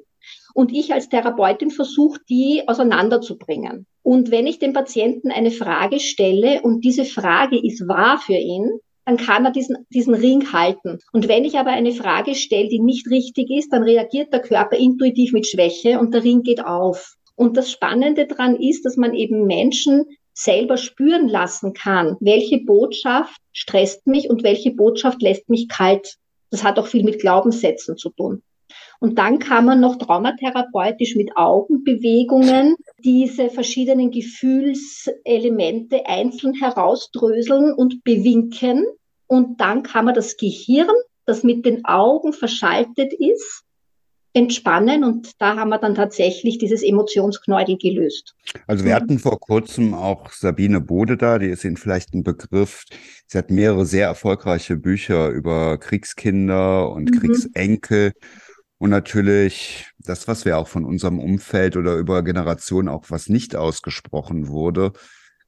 und 0.55 0.71
ich 0.73 0.93
als 0.93 1.09
Therapeutin 1.09 1.69
versuche, 1.69 2.21
die 2.29 2.63
auseinanderzubringen. 2.65 3.85
Und 4.03 4.31
wenn 4.31 4.47
ich 4.47 4.57
dem 4.57 4.71
Patienten 4.71 5.29
eine 5.29 5.51
Frage 5.51 5.99
stelle 5.99 6.61
und 6.61 6.85
diese 6.85 7.03
Frage 7.03 7.59
ist 7.61 7.87
wahr 7.89 8.19
für 8.19 8.37
ihn, 8.37 8.79
dann 9.05 9.17
kann 9.17 9.43
er 9.43 9.51
diesen, 9.51 9.85
diesen 9.89 10.15
Ring 10.15 10.53
halten. 10.53 10.99
Und 11.11 11.27
wenn 11.27 11.43
ich 11.43 11.59
aber 11.59 11.71
eine 11.71 11.91
Frage 11.91 12.35
stelle, 12.35 12.69
die 12.69 12.79
nicht 12.79 13.11
richtig 13.11 13.51
ist, 13.51 13.73
dann 13.73 13.83
reagiert 13.83 14.31
der 14.31 14.41
Körper 14.41 14.77
intuitiv 14.77 15.33
mit 15.33 15.45
Schwäche 15.45 15.99
und 15.99 16.13
der 16.13 16.23
Ring 16.23 16.41
geht 16.41 16.63
auf. 16.63 17.15
Und 17.35 17.57
das 17.57 17.69
Spannende 17.69 18.25
daran 18.25 18.55
ist, 18.55 18.85
dass 18.85 18.95
man 18.95 19.13
eben 19.13 19.45
Menschen 19.45 20.05
selber 20.33 20.77
spüren 20.77 21.27
lassen 21.27 21.73
kann, 21.73 22.15
welche 22.21 22.59
Botschaft 22.59 23.41
stresst 23.51 24.07
mich 24.07 24.29
und 24.29 24.43
welche 24.43 24.71
Botschaft 24.71 25.21
lässt 25.21 25.49
mich 25.49 25.67
kalt. 25.67 26.15
Das 26.49 26.63
hat 26.63 26.79
auch 26.79 26.87
viel 26.87 27.03
mit 27.03 27.19
Glaubenssätzen 27.19 27.97
zu 27.97 28.09
tun. 28.09 28.41
Und 28.99 29.17
dann 29.17 29.39
kann 29.39 29.65
man 29.65 29.79
noch 29.79 29.97
traumatherapeutisch 29.97 31.15
mit 31.15 31.35
Augenbewegungen 31.35 32.75
diese 33.03 33.49
verschiedenen 33.49 34.11
Gefühlselemente 34.11 36.05
einzeln 36.05 36.53
herausdröseln 36.53 37.73
und 37.73 38.03
bewinken. 38.03 38.85
Und 39.27 39.59
dann 39.59 39.83
kann 39.83 40.05
man 40.05 40.15
das 40.15 40.37
Gehirn, 40.37 40.95
das 41.25 41.43
mit 41.43 41.65
den 41.65 41.83
Augen 41.85 42.33
verschaltet 42.33 43.13
ist, 43.13 43.65
entspannen 44.35 45.05
und 45.05 45.31
da 45.39 45.55
haben 45.55 45.69
wir 45.69 45.77
dann 45.77 45.95
tatsächlich 45.95 46.57
dieses 46.57 46.83
Emotionsknäudel 46.83 47.77
gelöst. 47.77 48.35
Also 48.67 48.83
wir 48.83 48.93
hatten 48.93 49.17
vor 49.17 49.39
kurzem 49.39 49.93
auch 49.93 50.29
Sabine 50.31 50.81
Bode 50.81 51.15
da, 51.15 51.39
die 51.39 51.47
ist 51.47 51.63
Ihnen 51.63 51.77
vielleicht 51.77 52.13
ein 52.13 52.23
Begriff. 52.23 52.83
Sie 53.27 53.37
hat 53.37 53.49
mehrere 53.49 53.85
sehr 53.85 54.07
erfolgreiche 54.07 54.75
Bücher 54.75 55.29
über 55.29 55.77
Kriegskinder 55.77 56.91
und 56.91 57.11
mhm. 57.11 57.19
Kriegsenkel 57.19 58.11
und 58.85 58.91
natürlich 58.91 59.87
das, 59.97 60.27
was 60.27 60.45
wir 60.45 60.59
auch 60.59 60.67
von 60.67 60.85
unserem 60.85 61.19
Umfeld 61.19 61.75
oder 61.75 61.95
über 61.95 62.23
Generationen 62.23 62.87
auch 62.87 63.05
was 63.09 63.29
nicht 63.29 63.55
ausgesprochen 63.55 64.47
wurde, 64.47 64.93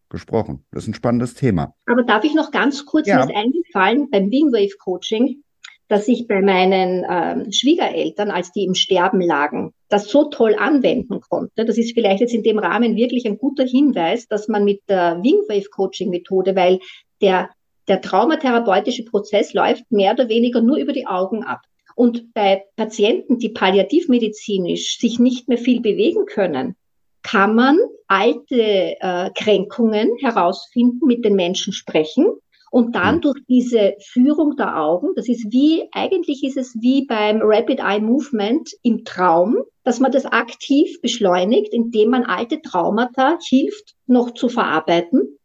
gesprochen. 0.10 0.66
Das 0.72 0.84
ist 0.84 0.90
ein 0.90 0.94
spannendes 0.96 1.36
Thema. 1.36 1.76
Aber 1.86 2.02
darf 2.02 2.24
ich 2.24 2.34
noch 2.34 2.50
ganz 2.50 2.86
kurz, 2.86 3.08
ja. 3.08 3.24
ist 3.24 3.36
eingefallen 3.36 4.10
beim 4.10 4.32
Wingwave 4.32 4.76
Coaching, 4.80 5.44
dass 5.88 6.08
ich 6.08 6.28
bei 6.28 6.42
meinen 6.42 7.06
ähm, 7.08 7.52
Schwiegereltern, 7.52 8.32
als 8.32 8.52
die 8.54 8.64
im 8.64 8.74
Sterben 8.74 9.22
lagen, 9.22 9.72
das 9.88 10.10
so 10.10 10.32
toll 10.32 10.56
anwenden 10.58 11.22
konnte. 11.22 11.64
Das 11.64 11.78
ist 11.78 11.94
vielleicht 11.94 12.22
jetzt 12.22 12.34
in 12.34 12.42
dem 12.42 12.58
Rahmen 12.58 12.96
wirklich 12.96 13.28
ein 13.28 13.38
guter 13.38 13.66
Hinweis, 13.66 14.28
dass 14.28 14.48
man 14.48 14.64
mit 14.64 14.82
der 14.90 15.22
Wingwave 15.22 15.70
Coaching 15.70 16.10
Methode, 16.10 16.56
weil 16.56 16.80
der, 17.22 17.52
der 17.88 18.02
traumatherapeutische 18.02 19.06
Prozess 19.06 19.54
läuft 19.54 19.84
mehr 19.92 20.14
oder 20.14 20.28
weniger 20.28 20.62
nur 20.62 20.78
über 20.78 20.94
die 20.94 21.06
Augen 21.06 21.44
ab. 21.44 21.62
Und 21.98 22.32
bei 22.36 22.64
Patienten, 22.76 23.40
die 23.40 23.50
palliativmedizinisch 23.50 25.00
sich 25.00 25.18
nicht 25.18 25.48
mehr 25.48 25.58
viel 25.58 25.82
bewegen 25.82 26.28
können, 26.28 26.76
kann 27.24 27.56
man 27.56 27.80
alte 28.08 28.96
äh, 29.00 29.32
Kränkungen 29.34 30.16
herausfinden, 30.20 31.08
mit 31.08 31.26
den 31.26 31.36
Menschen 31.36 31.74
sprechen 31.74 32.28
und 32.70 32.96
dann 32.96 33.16
hm. 33.16 33.22
durch 33.22 33.40
diese 33.50 33.96
Führung 34.00 34.56
der 34.58 34.80
Augen, 34.80 35.16
das 35.16 35.28
ist 35.28 35.52
wie, 35.52 35.90
eigentlich 35.92 36.44
ist 36.44 36.58
es 36.58 36.76
wie 36.80 37.08
beim 37.08 37.40
Rapid 37.42 37.80
Eye 37.80 38.00
Movement 38.00 38.70
im 38.84 39.04
Traum, 39.04 39.58
dass 39.84 40.00
man 40.00 40.12
das 40.12 40.28
aktiv 40.28 41.02
beschleunigt, 41.02 41.74
indem 41.74 42.12
man 42.12 42.26
alte 42.26 42.62
Traumata 42.62 43.40
hilft, 43.42 43.96
noch 44.06 44.36
zu 44.36 44.50
verarbeiten 44.50 45.37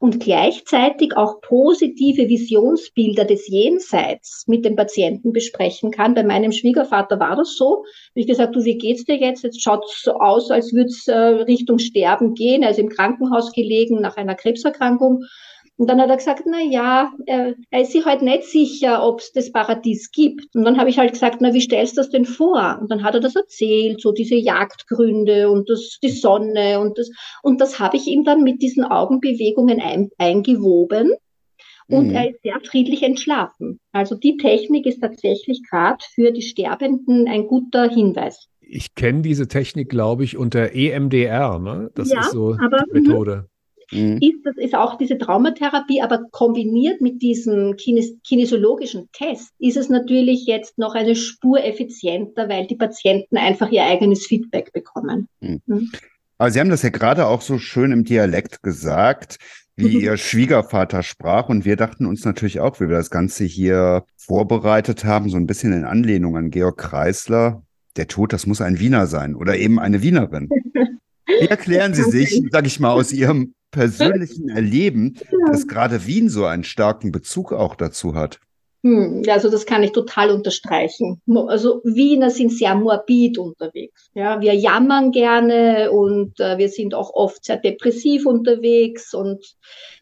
und 0.00 0.20
gleichzeitig 0.20 1.16
auch 1.16 1.40
positive 1.40 2.28
Visionsbilder 2.28 3.24
des 3.24 3.48
Jenseits 3.48 4.44
mit 4.46 4.64
dem 4.64 4.76
Patienten 4.76 5.32
besprechen 5.32 5.90
kann. 5.90 6.14
Bei 6.14 6.22
meinem 6.22 6.52
Schwiegervater 6.52 7.18
war 7.18 7.36
das 7.36 7.56
so. 7.56 7.84
Ich 8.14 8.26
gesagt, 8.26 8.54
du, 8.56 8.64
wie 8.64 8.78
geht's 8.78 9.04
dir 9.04 9.16
jetzt? 9.16 9.42
Jetzt 9.42 9.62
schaut 9.62 9.84
es 9.86 10.02
so 10.02 10.14
aus, 10.14 10.50
als 10.50 10.72
würde 10.72 10.90
es 10.90 11.06
äh, 11.08 11.16
Richtung 11.16 11.78
Sterben 11.78 12.34
gehen. 12.34 12.64
Also 12.64 12.82
im 12.82 12.88
Krankenhaus 12.88 13.52
gelegen 13.52 14.00
nach 14.00 14.16
einer 14.16 14.34
Krebserkrankung. 14.34 15.24
Und 15.78 15.90
dann 15.90 16.00
hat 16.00 16.08
er 16.08 16.16
gesagt, 16.16 16.44
na 16.46 16.62
ja, 16.62 17.12
er, 17.26 17.54
er 17.70 17.80
ist 17.82 17.92
sich 17.92 18.04
halt 18.06 18.22
nicht 18.22 18.44
sicher, 18.44 19.06
ob 19.06 19.20
es 19.20 19.32
das 19.32 19.52
Paradies 19.52 20.10
gibt. 20.10 20.54
Und 20.54 20.64
dann 20.64 20.78
habe 20.78 20.88
ich 20.88 20.98
halt 20.98 21.12
gesagt, 21.12 21.38
na, 21.40 21.52
wie 21.52 21.60
stellst 21.60 21.96
du 21.96 22.00
das 22.00 22.10
denn 22.10 22.24
vor? 22.24 22.78
Und 22.80 22.90
dann 22.90 23.02
hat 23.02 23.14
er 23.14 23.20
das 23.20 23.36
erzählt, 23.36 24.00
so 24.00 24.12
diese 24.12 24.36
Jagdgründe 24.36 25.50
und 25.50 25.68
das, 25.68 25.98
die 26.02 26.08
Sonne 26.08 26.80
und 26.80 26.98
das. 26.98 27.10
Und 27.42 27.60
das 27.60 27.78
habe 27.78 27.98
ich 27.98 28.06
ihm 28.06 28.24
dann 28.24 28.42
mit 28.42 28.62
diesen 28.62 28.84
Augenbewegungen 28.84 29.80
ein, 29.80 30.08
eingewoben. 30.16 31.12
Und 31.88 32.08
mhm. 32.08 32.14
er 32.14 32.30
ist 32.30 32.42
sehr 32.42 32.58
friedlich 32.64 33.02
entschlafen. 33.02 33.78
Also 33.92 34.14
die 34.14 34.38
Technik 34.38 34.86
ist 34.86 35.00
tatsächlich 35.00 35.62
gerade 35.68 36.02
für 36.14 36.32
die 36.32 36.42
Sterbenden 36.42 37.28
ein 37.28 37.46
guter 37.46 37.88
Hinweis. 37.88 38.48
Ich 38.60 38.94
kenne 38.94 39.22
diese 39.22 39.46
Technik, 39.46 39.90
glaube 39.90 40.24
ich, 40.24 40.36
unter 40.38 40.74
EMDR. 40.74 41.58
Ne? 41.58 41.90
Das 41.94 42.10
ja, 42.10 42.20
ist 42.20 42.32
so 42.32 42.56
aber, 42.58 42.82
die 42.92 43.00
Methode 43.00 43.48
mhm. 43.90 44.18
ist, 44.20 44.44
das 44.44 44.56
ist 44.56 44.74
auch 44.74 44.98
diese 44.98 45.18
Traumatherapie, 45.18 46.02
aber 46.02 46.24
kombiniert 46.30 47.00
mit 47.00 47.22
diesem 47.22 47.76
kines 47.76 48.14
kinesiologischen 48.26 49.08
Test 49.12 49.52
ist 49.58 49.76
es 49.76 49.88
natürlich 49.88 50.46
jetzt 50.46 50.78
noch 50.78 50.94
eine 50.94 51.16
Spur 51.16 51.64
effizienter, 51.64 52.48
weil 52.48 52.66
die 52.66 52.76
Patienten 52.76 53.36
einfach 53.36 53.70
ihr 53.70 53.84
eigenes 53.84 54.26
Feedback 54.26 54.72
bekommen. 54.72 55.28
Mhm. 55.40 55.60
Mhm. 55.66 55.90
Aber 56.38 56.50
Sie 56.50 56.60
haben 56.60 56.70
das 56.70 56.82
ja 56.82 56.90
gerade 56.90 57.26
auch 57.26 57.40
so 57.40 57.58
schön 57.58 57.92
im 57.92 58.04
Dialekt 58.04 58.62
gesagt, 58.62 59.38
wie 59.76 59.96
mhm. 59.96 60.00
Ihr 60.00 60.16
Schwiegervater 60.16 61.02
sprach. 61.02 61.48
Und 61.48 61.64
wir 61.64 61.76
dachten 61.76 62.06
uns 62.06 62.24
natürlich 62.24 62.60
auch, 62.60 62.80
wie 62.80 62.88
wir 62.88 62.96
das 62.96 63.10
Ganze 63.10 63.44
hier 63.44 64.04
vorbereitet 64.16 65.04
haben, 65.04 65.28
so 65.28 65.36
ein 65.36 65.46
bisschen 65.46 65.72
in 65.72 65.84
Anlehnung 65.84 66.36
an 66.36 66.50
Georg 66.50 66.78
Kreisler. 66.78 67.62
Der 67.96 68.08
Tod, 68.08 68.32
das 68.32 68.46
muss 68.46 68.60
ein 68.60 68.78
Wiener 68.78 69.06
sein 69.06 69.34
oder 69.34 69.56
eben 69.56 69.78
eine 69.78 70.02
Wienerin. 70.02 70.48
Wie 71.26 71.46
erklären 71.46 71.94
Sie 71.94 72.04
sich, 72.04 72.42
sag 72.50 72.66
ich 72.66 72.78
mal, 72.78 72.92
aus 72.92 73.12
Ihrem 73.12 73.54
persönlichen 73.76 74.48
Erleben, 74.48 75.18
ja. 75.30 75.52
dass 75.52 75.68
gerade 75.68 76.06
Wien 76.06 76.30
so 76.30 76.46
einen 76.46 76.64
starken 76.64 77.12
Bezug 77.12 77.52
auch 77.52 77.76
dazu 77.76 78.14
hat? 78.14 78.40
Hm, 78.82 79.22
also 79.28 79.50
das 79.50 79.66
kann 79.66 79.82
ich 79.82 79.92
total 79.92 80.30
unterstreichen. 80.30 81.20
Also 81.48 81.82
Wiener 81.84 82.30
sind 82.30 82.52
sehr 82.52 82.74
morbid 82.74 83.36
unterwegs. 83.36 84.10
Ja, 84.14 84.40
wir 84.40 84.54
jammern 84.54 85.12
gerne 85.12 85.90
und 85.90 86.40
äh, 86.40 86.56
wir 86.56 86.70
sind 86.70 86.94
auch 86.94 87.12
oft 87.12 87.44
sehr 87.44 87.58
depressiv 87.58 88.24
unterwegs 88.24 89.12
und 89.12 89.44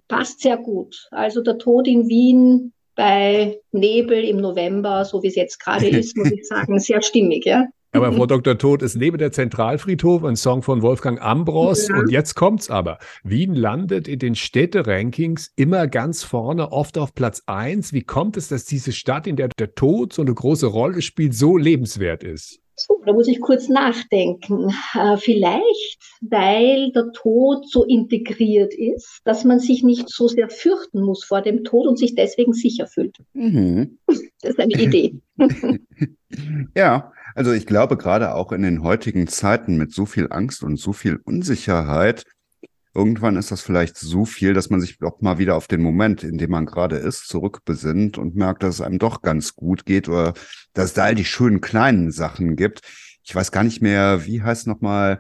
passt 0.07 0.41
sehr 0.41 0.57
gut. 0.57 1.09
Also 1.11 1.43
der 1.43 1.59
Tod 1.59 1.89
in 1.89 2.09
Wien 2.09 2.73
bei 2.95 3.61
Nebel 3.73 4.23
im 4.23 4.37
November, 4.37 5.05
so 5.05 5.23
wie 5.25 5.29
es 5.29 5.35
jetzt 5.35 5.59
gerade 5.59 5.89
ist, 5.89 6.17
muss 6.17 6.31
ich 6.31 6.45
sagen, 6.47 6.79
sehr 6.79 7.03
stimmig, 7.03 7.45
ja. 7.45 7.65
Aber 7.95 8.13
Frau 8.13 8.27
Dr. 8.27 8.59
Tod 8.59 8.83
ist 8.83 8.97
neben 8.97 9.19
der 9.19 9.31
Zentralfriedhof, 9.31 10.25
ein 10.25 10.35
Song 10.35 10.63
von 10.63 10.83
Wolfgang 10.83 11.23
Ambros. 11.23 11.87
Ja. 11.87 11.97
Und 11.97 12.11
jetzt 12.11 12.35
kommt's 12.35 12.69
aber. 12.69 12.99
Wien 13.23 13.55
landet 13.55 14.09
in 14.09 14.19
den 14.19 14.35
Städte-Rankings 14.35 15.53
immer 15.55 15.87
ganz 15.87 16.25
vorne, 16.25 16.73
oft 16.73 16.99
auf 16.99 17.15
Platz 17.15 17.45
eins. 17.47 17.93
Wie 17.93 18.03
kommt 18.03 18.37
es, 18.37 18.49
dass 18.49 18.65
diese 18.65 18.91
Stadt, 18.91 19.29
in 19.29 19.37
der 19.37 19.49
der 19.57 19.77
Tod 19.77 20.13
so 20.13 20.23
eine 20.23 20.35
große 20.35 20.67
Rolle 20.67 21.03
spielt, 21.03 21.35
so 21.35 21.57
lebenswert 21.57 22.25
ist? 22.25 22.64
So, 22.77 23.01
da 23.07 23.13
muss 23.13 23.29
ich 23.29 23.41
kurz 23.41 23.69
nachdenken. 23.69 24.73
Äh, 24.95 25.17
vielleicht, 25.17 25.99
weil 26.21 26.91
der 26.93 27.13
Tod 27.13 27.69
so 27.69 27.85
integriert 27.85 28.75
ist, 28.75 29.21
dass 29.25 29.45
man 29.45 29.61
sich 29.61 29.83
nicht 29.83 30.09
so 30.09 30.29
sehr 30.29 30.49
fürchten 30.49 31.03
muss 31.03 31.25
vor 31.25 31.41
dem 31.43 31.65
Tod 31.65 31.87
und 31.87 31.99
sich 31.99 32.15
deswegen 32.15 32.53
sicher 32.53 32.87
fühlt. 32.87 33.17
Mhm. 33.33 33.99
Das 34.07 34.21
ist 34.41 34.61
eine 34.61 34.75
Idee. 34.75 35.21
ja, 36.77 37.13
also 37.35 37.53
ich 37.53 37.67
glaube, 37.67 37.97
gerade 37.97 38.35
auch 38.35 38.53
in 38.53 38.63
den 38.63 38.83
heutigen 38.83 39.27
Zeiten 39.27 39.77
mit 39.77 39.93
so 39.93 40.07
viel 40.07 40.29
Angst 40.31 40.63
und 40.63 40.77
so 40.77 40.93
viel 40.93 41.21
Unsicherheit, 41.25 42.25
irgendwann 42.95 43.37
ist 43.37 43.51
das 43.51 43.61
vielleicht 43.61 43.97
so 43.99 44.25
viel, 44.25 44.55
dass 44.55 44.71
man 44.71 44.81
sich 44.81 45.03
auch 45.03 45.21
mal 45.21 45.39
wieder 45.39 45.57
auf 45.57 45.67
den 45.67 45.83
Moment, 45.83 46.23
in 46.23 46.39
dem 46.39 46.51
man 46.51 46.67
gerade 46.67 46.97
ist, 46.97 47.27
zurückbesinnt 47.29 48.19
und 48.19 48.37
merkt, 48.37 48.63
dass 48.63 48.77
es 48.77 48.81
einem 48.81 48.99
doch 48.99 49.23
ganz 49.23 49.55
gut 49.55 49.85
geht 49.85 50.09
oder 50.09 50.35
dass 50.73 50.87
es 50.87 50.95
da 50.95 51.05
all 51.05 51.15
die 51.15 51.25
schönen 51.25 51.61
kleinen 51.61 52.13
Sachen 52.13 52.57
gibt. 52.57 52.81
Ich 53.25 53.35
weiß 53.35 53.53
gar 53.53 53.65
nicht 53.65 53.83
mehr, 53.83 54.27
wie 54.27 54.43
heißt 54.43 54.67
nochmal 54.67 55.19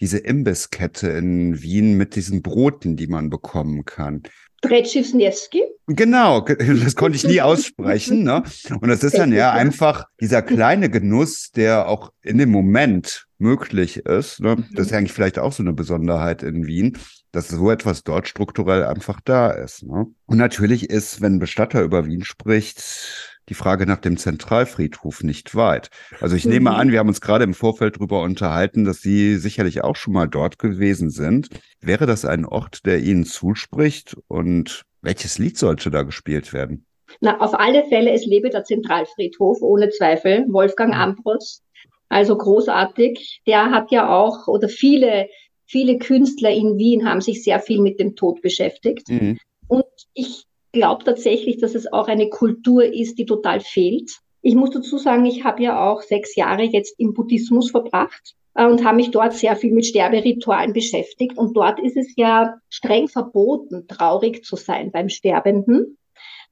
diese 0.00 0.18
Imbisskette 0.18 1.08
in 1.08 1.62
Wien 1.62 1.96
mit 1.96 2.16
diesen 2.16 2.42
Broten, 2.42 2.96
die 2.96 3.06
man 3.06 3.30
bekommen 3.30 3.84
kann. 3.84 4.22
Brzezinski. 4.68 5.62
Genau, 5.86 6.40
das 6.84 6.96
konnte 6.96 7.16
ich 7.16 7.24
nie 7.24 7.40
aussprechen. 7.42 8.24
Ne? 8.24 8.42
Und 8.80 8.88
das 8.88 9.04
ist 9.04 9.18
dann 9.18 9.32
ja 9.32 9.52
einfach 9.52 10.06
dieser 10.20 10.42
kleine 10.42 10.90
Genuss, 10.90 11.50
der 11.50 11.88
auch 11.88 12.10
in 12.22 12.38
dem 12.38 12.50
Moment 12.50 13.26
möglich 13.38 13.98
ist. 13.98 14.40
Ne? 14.40 14.56
Mhm. 14.56 14.66
Das 14.74 14.86
ist 14.86 14.92
eigentlich 14.92 15.12
vielleicht 15.12 15.38
auch 15.38 15.52
so 15.52 15.62
eine 15.62 15.72
Besonderheit 15.72 16.42
in 16.42 16.66
Wien, 16.66 16.98
dass 17.32 17.48
so 17.48 17.70
etwas 17.70 18.02
dort 18.02 18.28
strukturell 18.28 18.84
einfach 18.84 19.20
da 19.24 19.50
ist. 19.50 19.82
Ne? 19.82 20.06
Und 20.26 20.38
natürlich 20.38 20.90
ist, 20.90 21.20
wenn 21.20 21.38
Bestatter 21.38 21.82
über 21.82 22.06
Wien 22.06 22.24
spricht, 22.24 23.33
die 23.48 23.54
Frage 23.54 23.86
nach 23.86 23.98
dem 23.98 24.16
Zentralfriedhof 24.16 25.22
nicht 25.22 25.54
weit. 25.54 25.90
Also 26.20 26.36
ich 26.36 26.44
mhm. 26.44 26.52
nehme 26.52 26.70
an, 26.74 26.90
wir 26.90 26.98
haben 26.98 27.08
uns 27.08 27.20
gerade 27.20 27.44
im 27.44 27.54
Vorfeld 27.54 27.96
darüber 27.96 28.22
unterhalten, 28.22 28.84
dass 28.84 29.00
Sie 29.00 29.36
sicherlich 29.36 29.84
auch 29.84 29.96
schon 29.96 30.14
mal 30.14 30.28
dort 30.28 30.58
gewesen 30.58 31.10
sind. 31.10 31.48
Wäre 31.80 32.06
das 32.06 32.24
ein 32.24 32.44
Ort, 32.44 32.86
der 32.86 33.00
Ihnen 33.00 33.24
zuspricht 33.24 34.16
und 34.28 34.84
welches 35.02 35.38
Lied 35.38 35.58
sollte 35.58 35.90
da 35.90 36.02
gespielt 36.02 36.52
werden? 36.52 36.86
Na, 37.20 37.40
auf 37.40 37.54
alle 37.54 37.84
Fälle, 37.88 38.12
es 38.12 38.24
lebe 38.24 38.50
der 38.50 38.64
Zentralfriedhof, 38.64 39.60
ohne 39.60 39.90
Zweifel. 39.90 40.46
Wolfgang 40.48 40.94
mhm. 40.94 41.00
Ambros, 41.00 41.62
also 42.08 42.36
großartig. 42.36 43.42
Der 43.46 43.70
hat 43.70 43.90
ja 43.90 44.08
auch, 44.08 44.48
oder 44.48 44.68
viele, 44.68 45.28
viele 45.66 45.98
Künstler 45.98 46.50
in 46.50 46.76
Wien 46.78 47.08
haben 47.08 47.20
sich 47.20 47.42
sehr 47.42 47.60
viel 47.60 47.80
mit 47.80 48.00
dem 48.00 48.16
Tod 48.16 48.40
beschäftigt. 48.42 49.08
Mhm. 49.08 49.38
Und 49.68 49.84
ich 50.14 50.44
glaube 50.74 51.04
tatsächlich, 51.04 51.56
dass 51.56 51.74
es 51.74 51.90
auch 51.90 52.08
eine 52.08 52.28
Kultur 52.28 52.84
ist, 52.84 53.18
die 53.18 53.24
total 53.24 53.60
fehlt. 53.60 54.10
Ich 54.42 54.54
muss 54.54 54.70
dazu 54.70 54.98
sagen, 54.98 55.24
ich 55.24 55.44
habe 55.44 55.62
ja 55.62 55.90
auch 55.90 56.02
sechs 56.02 56.36
Jahre 56.36 56.64
jetzt 56.64 57.00
im 57.00 57.14
Buddhismus 57.14 57.70
verbracht 57.70 58.34
äh, 58.54 58.66
und 58.66 58.84
habe 58.84 58.96
mich 58.96 59.10
dort 59.10 59.32
sehr 59.32 59.56
viel 59.56 59.72
mit 59.72 59.86
Sterberitualen 59.86 60.74
beschäftigt. 60.74 61.38
Und 61.38 61.56
dort 61.56 61.80
ist 61.80 61.96
es 61.96 62.12
ja 62.16 62.58
streng 62.68 63.08
verboten, 63.08 63.88
traurig 63.88 64.44
zu 64.44 64.56
sein 64.56 64.92
beim 64.92 65.08
Sterbenden, 65.08 65.96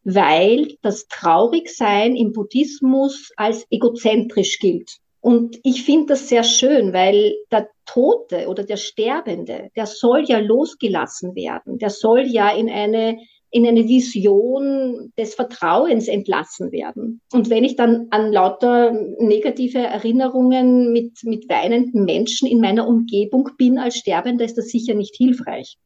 weil 0.04 0.76
das 0.80 1.06
Traurigsein 1.08 2.16
im 2.16 2.32
Buddhismus 2.32 3.30
als 3.36 3.66
egozentrisch 3.70 4.58
gilt. 4.58 4.98
Und 5.20 5.60
ich 5.62 5.84
finde 5.84 6.14
das 6.14 6.28
sehr 6.28 6.42
schön, 6.42 6.92
weil 6.92 7.34
der 7.52 7.68
Tote 7.86 8.48
oder 8.48 8.64
der 8.64 8.76
Sterbende, 8.76 9.70
der 9.76 9.86
soll 9.86 10.24
ja 10.26 10.38
losgelassen 10.38 11.36
werden. 11.36 11.78
Der 11.78 11.90
soll 11.90 12.22
ja 12.22 12.50
in 12.50 12.68
eine 12.68 13.18
in 13.52 13.66
eine 13.66 13.86
Vision 13.86 15.12
des 15.18 15.34
Vertrauens 15.34 16.08
entlassen 16.08 16.72
werden. 16.72 17.20
Und 17.32 17.50
wenn 17.50 17.64
ich 17.64 17.76
dann 17.76 18.06
an 18.10 18.32
lauter 18.32 18.92
negative 19.18 19.78
Erinnerungen 19.78 20.90
mit, 20.90 21.22
mit 21.22 21.48
weinenden 21.50 22.04
Menschen 22.04 22.48
in 22.48 22.60
meiner 22.60 22.88
Umgebung 22.88 23.50
bin 23.58 23.78
als 23.78 23.98
Sterbender, 23.98 24.46
ist 24.46 24.56
das 24.56 24.68
sicher 24.68 24.94
nicht 24.94 25.14
hilfreich. 25.16 25.76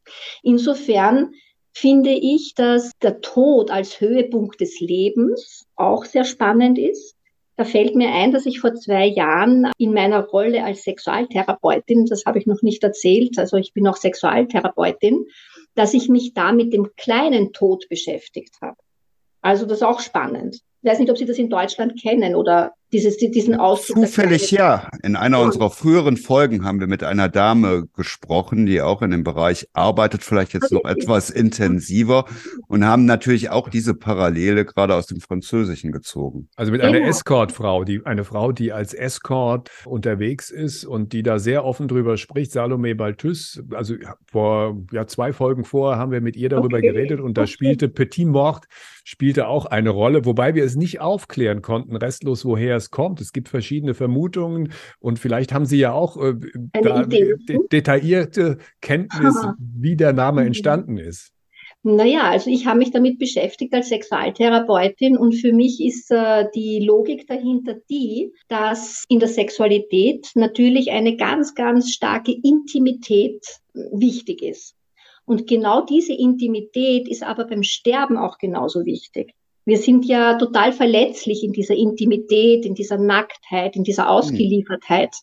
Insofern 0.44 1.32
finde 1.73 2.12
ich, 2.12 2.54
dass 2.54 2.92
der 3.02 3.20
Tod 3.20 3.73
als 3.73 4.00
Höhepunkt 4.00 4.61
des 4.61 4.78
Lebens 4.78 5.66
auch 5.75 6.04
sehr 6.04 6.25
spannend 6.25 6.78
ist. 6.78 7.16
Da 7.56 7.64
fällt 7.64 7.96
mir 7.96 8.11
ein, 8.11 8.32
dass 8.32 8.46
ich 8.46 8.61
vor 8.61 8.75
zwei 8.75 9.06
Jahren 9.06 9.73
in 9.76 9.92
meiner 9.92 10.25
Rolle 10.25 10.62
als 10.62 10.85
Sexualtherapeutin, 10.85 12.06
das 12.06 12.25
habe 12.26 12.38
ich 12.38 12.46
noch 12.46 12.62
nicht 12.62 12.85
erzählt, 12.85 13.38
also 13.38 13.56
ich 13.56 13.73
bin 13.73 13.88
auch 13.88 13.96
Sexualtherapeutin, 13.96 15.26
dass 15.76 15.95
ich 15.95 16.09
mich 16.09 16.35
da 16.35 16.52
mit 16.52 16.73
dem 16.73 16.90
kleinen 16.97 17.52
Tod 17.52 17.88
beschäftigt 17.88 18.61
habe. 18.61 18.78
Also 19.40 19.66
das 19.66 19.78
ist 19.78 19.85
auch 19.85 20.00
spannend. 20.00 20.62
Ich 20.86 20.92
weiß 20.92 21.00
nicht, 21.00 21.10
ob 21.10 21.18
Sie 21.18 21.26
das 21.26 21.36
in 21.36 21.50
Deutschland 21.50 22.00
kennen 22.00 22.36
oder 22.36 22.70
dieses, 22.92 23.16
diesen 23.16 23.56
Ausdruck. 23.56 24.06
Zufällig 24.06 24.52
ja. 24.52 24.88
In 25.02 25.16
einer 25.16 25.38
ja. 25.38 25.44
unserer 25.44 25.68
früheren 25.70 26.16
Folgen 26.16 26.64
haben 26.64 26.78
wir 26.78 26.86
mit 26.86 27.02
einer 27.02 27.28
Dame 27.28 27.88
gesprochen, 27.96 28.66
die 28.66 28.80
auch 28.80 29.02
in 29.02 29.10
dem 29.10 29.24
Bereich 29.24 29.66
arbeitet, 29.72 30.22
vielleicht 30.22 30.54
jetzt 30.54 30.70
noch 30.70 30.84
etwas 30.84 31.30
intensiver 31.30 32.26
und 32.68 32.84
haben 32.84 33.04
natürlich 33.04 33.50
auch 33.50 33.68
diese 33.68 33.94
Parallele 33.94 34.64
gerade 34.64 34.94
aus 34.94 35.06
dem 35.06 35.18
Französischen 35.18 35.90
gezogen. 35.90 36.48
Also 36.54 36.70
mit 36.70 36.80
einer 36.82 37.00
genau. 37.00 37.08
Escortfrau, 37.08 37.82
die 37.82 38.06
eine 38.06 38.22
Frau, 38.22 38.52
die 38.52 38.70
als 38.70 38.94
Escort 38.94 39.70
unterwegs 39.86 40.50
ist 40.50 40.84
und 40.84 41.12
die 41.12 41.24
da 41.24 41.40
sehr 41.40 41.64
offen 41.64 41.88
drüber 41.88 42.16
spricht, 42.16 42.52
Salome 42.52 42.94
Balthus. 42.94 43.60
Also 43.74 43.96
vor 44.30 44.76
ja, 44.92 45.08
zwei 45.08 45.32
Folgen 45.32 45.64
vor 45.64 45.96
haben 45.96 46.12
wir 46.12 46.20
mit 46.20 46.36
ihr 46.36 46.48
darüber 46.48 46.78
okay. 46.78 46.92
geredet 46.92 47.18
und 47.18 47.36
da 47.36 47.42
okay. 47.42 47.50
spielte 47.50 47.88
Petit 47.88 48.28
Mort 48.28 48.66
spielte 49.08 49.46
auch 49.46 49.66
eine 49.66 49.90
Rolle, 49.90 50.24
wobei 50.24 50.56
wir 50.56 50.64
es 50.64 50.74
nicht 50.76 51.00
aufklären 51.00 51.62
konnten, 51.62 51.97
restlos, 51.97 52.45
woher 52.45 52.76
es 52.76 52.90
kommt. 52.90 53.21
Es 53.21 53.33
gibt 53.33 53.49
verschiedene 53.49 53.95
Vermutungen 53.95 54.73
und 55.00 55.18
vielleicht 55.18 55.52
haben 55.52 55.66
Sie 55.66 55.78
ja 55.78 55.92
auch 55.92 56.16
äh, 56.16 56.35
de 56.35 57.37
detaillierte 57.73 58.59
Kenntnis, 58.80 59.35
wie 59.59 59.97
der 59.97 60.12
Name 60.12 60.42
mhm. 60.42 60.49
entstanden 60.49 60.99
ist. 60.99 61.33
Naja, 61.83 62.30
also 62.30 62.50
ich 62.50 62.66
habe 62.66 62.80
mich 62.80 62.90
damit 62.90 63.21
beschäftigt 63.21 63.73
als 63.73 63.90
Sexualtherapeutin 63.90 65.16
und 65.16 65.35
für 65.35 65.52
mich 65.52 65.80
ist 65.80 66.11
äh, 66.11 66.47
die 66.52 66.80
Logik 66.80 67.28
dahinter 67.28 67.76
die, 67.88 68.33
dass 68.49 69.04
in 69.09 69.21
der 69.21 69.28
Sexualität 69.28 70.33
natürlich 70.35 70.90
eine 70.90 71.16
ganz, 71.16 71.54
ganz 71.54 71.92
starke 71.92 72.33
Intimität 72.42 73.40
wichtig 73.92 74.42
ist. 74.42 74.75
Und 75.26 75.47
genau 75.47 75.85
diese 75.85 76.12
Intimität 76.12 77.09
ist 77.09 77.23
aber 77.23 77.47
beim 77.47 77.62
Sterben 77.62 78.16
auch 78.16 78.38
genauso 78.38 78.85
wichtig. 78.85 79.35
Wir 79.66 79.78
sind 79.78 80.04
ja 80.04 80.38
total 80.38 80.73
verletzlich 80.73 81.42
in 81.42 81.52
dieser 81.52 81.75
Intimität, 81.75 82.64
in 82.64 82.75
dieser 82.75 82.99
Nacktheit, 82.99 83.75
in 83.75 83.82
dieser 83.82 84.08
Ausgeliefertheit. 84.08 85.14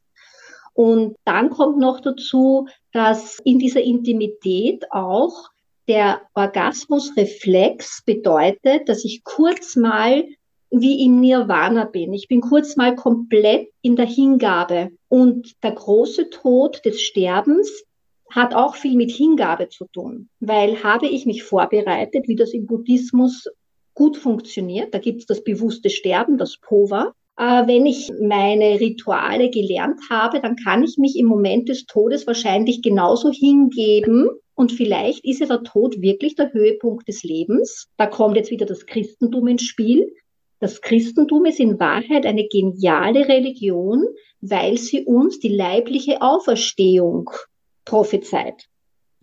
Und 0.73 1.15
dann 1.23 1.49
kommt 1.49 1.79
noch 1.79 2.01
dazu, 2.01 2.67
dass 2.91 3.39
in 3.45 3.57
dieser 3.57 3.81
Intimität 3.81 4.83
auch 4.91 5.49
der 5.87 6.21
Orgasmusreflex 6.33 8.03
bedeutet, 8.05 8.89
dass 8.89 9.05
ich 9.05 9.23
kurz 9.23 9.77
mal 9.77 10.25
wie 10.71 11.05
im 11.05 11.21
Nirvana 11.21 11.85
bin. 11.85 12.13
Ich 12.13 12.27
bin 12.27 12.41
kurz 12.41 12.75
mal 12.75 12.95
komplett 12.95 13.69
in 13.81 13.95
der 13.95 14.07
Hingabe. 14.07 14.89
Und 15.07 15.53
der 15.63 15.71
große 15.71 16.29
Tod 16.31 16.83
des 16.83 17.01
Sterbens 17.01 17.83
hat 18.29 18.55
auch 18.55 18.75
viel 18.75 18.95
mit 18.95 19.11
Hingabe 19.11 19.69
zu 19.69 19.85
tun, 19.85 20.29
weil 20.39 20.83
habe 20.83 21.07
ich 21.07 21.25
mich 21.27 21.43
vorbereitet, 21.43 22.27
wie 22.27 22.35
das 22.35 22.51
im 22.51 22.65
Buddhismus 22.65 23.47
gut 23.93 24.17
funktioniert, 24.17 24.93
da 24.93 24.99
gibt 24.99 25.21
es 25.21 25.25
das 25.25 25.43
bewusste 25.43 25.89
Sterben, 25.89 26.37
das 26.37 26.57
Pova. 26.57 27.13
Äh, 27.37 27.67
wenn 27.67 27.85
ich 27.85 28.11
meine 28.21 28.79
Rituale 28.79 29.49
gelernt 29.49 29.99
habe, 30.09 30.39
dann 30.39 30.55
kann 30.55 30.83
ich 30.83 30.97
mich 30.97 31.17
im 31.17 31.25
Moment 31.25 31.69
des 31.69 31.85
Todes 31.85 32.27
wahrscheinlich 32.27 32.81
genauso 32.81 33.31
hingeben. 33.31 34.29
Und 34.55 34.71
vielleicht 34.71 35.25
ist 35.25 35.39
ja 35.39 35.47
der 35.47 35.63
Tod 35.63 36.01
wirklich 36.01 36.35
der 36.35 36.53
Höhepunkt 36.53 37.07
des 37.07 37.23
Lebens. 37.23 37.87
Da 37.97 38.05
kommt 38.05 38.37
jetzt 38.37 38.51
wieder 38.51 38.67
das 38.67 38.85
Christentum 38.85 39.47
ins 39.47 39.63
Spiel. 39.63 40.13
Das 40.59 40.81
Christentum 40.81 41.45
ist 41.45 41.59
in 41.59 41.79
Wahrheit 41.79 42.25
eine 42.25 42.47
geniale 42.47 43.27
Religion, 43.27 44.05
weil 44.41 44.77
sie 44.77 45.03
uns 45.03 45.39
die 45.39 45.49
leibliche 45.49 46.21
Auferstehung 46.21 47.31
prophezeit. 47.83 48.67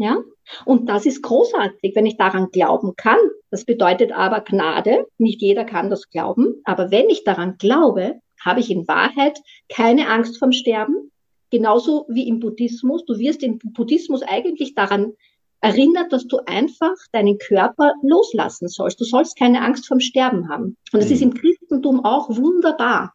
Ja? 0.00 0.22
Und 0.64 0.88
das 0.88 1.04
ist 1.04 1.22
großartig, 1.22 1.94
wenn 1.94 2.06
ich 2.06 2.16
daran 2.16 2.48
glauben 2.50 2.94
kann. 2.96 3.18
Das 3.50 3.66
bedeutet 3.66 4.12
aber 4.12 4.40
Gnade. 4.40 5.06
Nicht 5.18 5.42
jeder 5.42 5.64
kann 5.64 5.90
das 5.90 6.08
glauben. 6.08 6.62
Aber 6.64 6.90
wenn 6.90 7.10
ich 7.10 7.22
daran 7.22 7.56
glaube, 7.58 8.20
habe 8.42 8.60
ich 8.60 8.70
in 8.70 8.88
Wahrheit 8.88 9.38
keine 9.68 10.08
Angst 10.08 10.38
vom 10.38 10.52
Sterben. 10.52 11.12
Genauso 11.50 12.06
wie 12.08 12.26
im 12.26 12.40
Buddhismus. 12.40 13.04
Du 13.04 13.18
wirst 13.18 13.42
im 13.42 13.58
Buddhismus 13.58 14.22
eigentlich 14.22 14.74
daran 14.74 15.12
erinnert, 15.60 16.14
dass 16.14 16.26
du 16.26 16.38
einfach 16.46 16.94
deinen 17.12 17.36
Körper 17.36 17.92
loslassen 18.02 18.68
sollst. 18.68 18.98
Du 19.00 19.04
sollst 19.04 19.38
keine 19.38 19.60
Angst 19.60 19.86
vom 19.86 20.00
Sterben 20.00 20.48
haben. 20.48 20.78
Und 20.92 21.02
das 21.02 21.10
ist 21.10 21.20
im 21.20 21.34
Christentum 21.34 22.06
auch 22.06 22.34
wunderbar. 22.34 23.12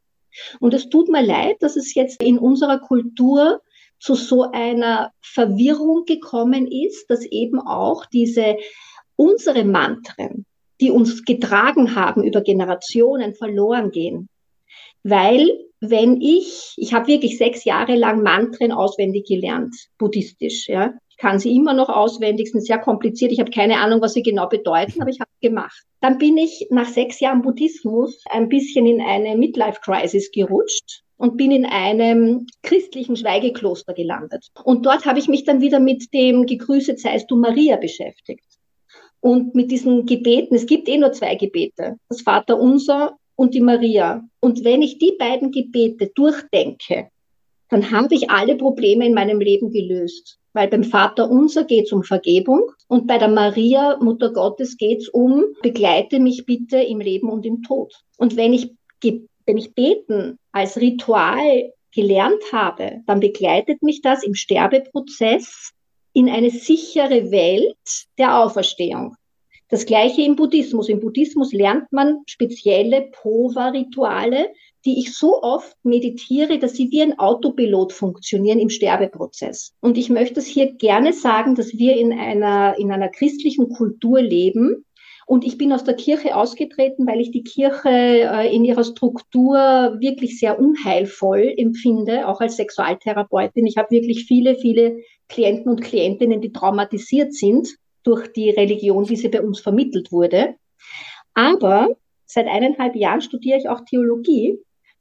Und 0.59 0.75
es 0.75 0.89
tut 0.89 1.09
mir 1.09 1.23
leid, 1.23 1.55
dass 1.61 1.77
es 1.77 1.95
jetzt 1.95 2.21
in 2.21 2.37
unserer 2.37 2.77
Kultur 2.77 3.61
zu 3.99 4.15
so 4.15 4.51
einer 4.51 5.11
Verwirrung 5.21 6.05
gekommen 6.05 6.67
ist, 6.67 7.09
dass 7.09 7.25
eben 7.25 7.59
auch 7.59 8.05
diese 8.05 8.57
unsere 9.15 9.63
Mantren, 9.63 10.45
die 10.81 10.91
uns 10.91 11.23
getragen 11.23 11.95
haben 11.95 12.23
über 12.23 12.41
Generationen, 12.41 13.33
verloren 13.33 13.91
gehen. 13.91 14.29
Weil 15.03 15.49
wenn 15.79 16.19
ich, 16.21 16.73
ich 16.77 16.93
habe 16.93 17.07
wirklich 17.07 17.37
sechs 17.37 17.63
Jahre 17.63 17.95
lang 17.95 18.23
Mantren 18.23 18.71
auswendig 18.71 19.25
gelernt, 19.27 19.75
buddhistisch, 19.97 20.67
ja. 20.67 20.93
Ich 21.09 21.17
kann 21.17 21.39
sie 21.39 21.55
immer 21.55 21.73
noch 21.73 21.87
auswendig, 21.87 22.51
sind 22.51 22.65
sehr 22.65 22.77
kompliziert. 22.77 23.31
Ich 23.31 23.39
habe 23.39 23.49
keine 23.49 23.77
Ahnung, 23.77 24.01
was 24.01 24.13
sie 24.13 24.21
genau 24.21 24.49
bedeuten, 24.49 25.01
aber 25.01 25.09
ich 25.09 25.21
habe 25.21 25.29
gemacht. 25.39 25.83
Dann 26.01 26.17
bin 26.17 26.35
ich 26.35 26.67
nach 26.71 26.89
sechs 26.89 27.21
Jahren 27.21 27.41
Buddhismus 27.41 28.21
ein 28.29 28.49
bisschen 28.49 28.85
in 28.85 28.99
eine 29.01 29.37
Midlife-Crisis 29.37 30.31
gerutscht 30.31 31.04
und 31.17 31.37
bin 31.37 31.51
in 31.51 31.65
einem 31.65 32.47
christlichen 32.63 33.15
Schweigekloster 33.15 33.93
gelandet. 33.93 34.47
Und 34.63 34.85
dort 34.85 35.05
habe 35.05 35.19
ich 35.19 35.27
mich 35.27 35.43
dann 35.43 35.61
wieder 35.61 35.79
mit 35.79 36.13
dem 36.13 36.45
Gegrüßet 36.45 36.99
seist 36.99 37.29
du 37.31 37.37
Maria 37.37 37.77
beschäftigt. 37.77 38.45
Und 39.21 39.55
mit 39.55 39.71
diesen 39.71 40.05
Gebeten, 40.05 40.55
es 40.55 40.65
gibt 40.65 40.87
eh 40.87 40.97
nur 40.97 41.11
zwei 41.11 41.35
Gebete, 41.35 41.97
das 42.09 42.21
Vater 42.21 42.59
Unser 42.59 43.17
und 43.35 43.53
die 43.53 43.61
Maria. 43.61 44.23
Und 44.39 44.63
wenn 44.63 44.81
ich 44.81 44.99
die 44.99 45.15
beiden 45.17 45.51
Gebete 45.51 46.11
durchdenke, 46.13 47.09
dann 47.69 47.91
habe 47.91 48.13
ich 48.13 48.29
alle 48.29 48.55
Probleme 48.55 49.05
in 49.05 49.13
meinem 49.13 49.39
Leben 49.39 49.71
gelöst. 49.71 50.37
Weil 50.53 50.67
beim 50.69 50.83
Vater 50.83 51.29
Unser 51.29 51.65
geht 51.65 51.85
es 51.85 51.91
um 51.91 52.03
Vergebung 52.03 52.71
und 52.87 53.07
bei 53.07 53.17
der 53.17 53.27
Maria, 53.27 53.97
Mutter 53.99 54.31
Gottes, 54.31 54.77
geht 54.77 54.99
es 54.99 55.09
um, 55.09 55.43
begleite 55.61 56.19
mich 56.19 56.45
bitte 56.45 56.77
im 56.77 56.99
Leben 56.99 57.29
und 57.29 57.45
im 57.45 57.61
Tod. 57.61 57.93
Und 58.17 58.37
wenn 58.37 58.53
ich 58.53 58.71
wenn 59.45 59.57
ich 59.57 59.73
Beten 59.73 60.39
als 60.51 60.77
Ritual 60.77 61.71
gelernt 61.93 62.43
habe, 62.51 63.01
dann 63.07 63.19
begleitet 63.19 63.81
mich 63.81 64.01
das 64.01 64.23
im 64.23 64.35
Sterbeprozess 64.35 65.71
in 66.13 66.29
eine 66.29 66.49
sichere 66.49 67.31
Welt 67.31 67.77
der 68.17 68.37
Auferstehung. 68.39 69.15
Das 69.69 69.85
gleiche 69.85 70.21
im 70.21 70.35
Buddhismus. 70.35 70.89
Im 70.89 70.99
Buddhismus 70.99 71.51
lernt 71.51 71.91
man 71.91 72.19
spezielle 72.27 73.09
Pova-Rituale, 73.11 74.49
die 74.85 74.99
ich 74.99 75.17
so 75.17 75.41
oft 75.41 75.75
meditiere, 75.83 76.59
dass 76.59 76.73
sie 76.73 76.91
wie 76.91 77.01
ein 77.01 77.17
Autopilot 77.17 77.91
funktionieren 77.91 78.59
im 78.59 78.69
Sterbeprozess. 78.69 79.73
Und 79.81 79.97
ich 79.97 80.09
möchte 80.09 80.39
es 80.39 80.45
hier 80.45 80.73
gerne 80.73 81.13
sagen, 81.13 81.55
dass 81.55 81.73
wir 81.73 81.95
in 81.97 82.13
einer, 82.13 82.77
in 82.77 82.91
einer 82.91 83.09
christlichen 83.09 83.69
Kultur 83.69 84.21
leben, 84.21 84.85
und 85.25 85.43
ich 85.43 85.57
bin 85.57 85.73
aus 85.73 85.83
der 85.83 85.95
Kirche 85.95 86.35
ausgetreten, 86.35 87.07
weil 87.07 87.19
ich 87.19 87.31
die 87.31 87.43
Kirche 87.43 87.89
äh, 87.89 88.55
in 88.55 88.63
ihrer 88.63 88.83
Struktur 88.83 89.55
wirklich 89.99 90.39
sehr 90.39 90.59
unheilvoll 90.59 91.51
empfinde, 91.57 92.27
auch 92.27 92.41
als 92.41 92.57
Sexualtherapeutin. 92.57 93.65
Ich 93.65 93.77
habe 93.77 93.89
wirklich 93.89 94.25
viele, 94.25 94.55
viele 94.55 94.99
Klienten 95.27 95.71
und 95.71 95.81
Klientinnen, 95.81 96.41
die 96.41 96.51
traumatisiert 96.51 97.33
sind 97.33 97.75
durch 98.03 98.31
die 98.33 98.51
Religion, 98.51 99.09
wie 99.09 99.15
sie 99.15 99.29
bei 99.29 99.41
uns 99.41 99.59
vermittelt 99.59 100.11
wurde. 100.11 100.55
Aber 101.33 101.89
seit 102.25 102.47
eineinhalb 102.47 102.95
Jahren 102.95 103.21
studiere 103.21 103.57
ich 103.57 103.67
auch 103.67 103.81
Theologie 103.81 104.59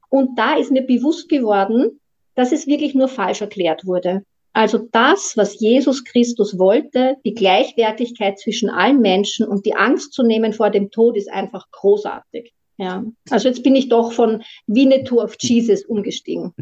und 0.09 0.39
da 0.39 0.57
ist 0.57 0.71
mir 0.71 0.81
bewusst 0.81 1.29
geworden, 1.29 1.99
dass 2.33 2.51
es 2.51 2.65
wirklich 2.65 2.95
nur 2.95 3.07
falsch 3.07 3.41
erklärt 3.41 3.85
wurde. 3.85 4.23
Also 4.55 4.87
das, 4.93 5.35
was 5.35 5.59
Jesus 5.59 6.05
Christus 6.05 6.57
wollte, 6.57 7.17
die 7.25 7.33
Gleichwertigkeit 7.33 8.39
zwischen 8.39 8.69
allen 8.69 9.01
Menschen 9.01 9.45
und 9.45 9.65
die 9.65 9.75
Angst 9.75 10.13
zu 10.13 10.23
nehmen 10.23 10.53
vor 10.53 10.69
dem 10.69 10.91
Tod, 10.91 11.17
ist 11.17 11.29
einfach 11.29 11.69
großartig. 11.71 12.53
Ja, 12.77 13.03
also 13.29 13.49
jetzt 13.49 13.63
bin 13.63 13.75
ich 13.75 13.89
doch 13.89 14.13
von 14.13 14.43
Winnetou 14.65 15.19
auf 15.19 15.35
Jesus 15.39 15.83
umgestiegen. 15.83 16.53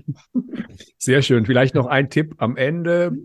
Sehr 0.97 1.21
schön. 1.21 1.45
Vielleicht 1.45 1.75
noch 1.75 1.85
ein 1.85 2.09
Tipp 2.09 2.33
am 2.39 2.57
Ende. 2.57 3.15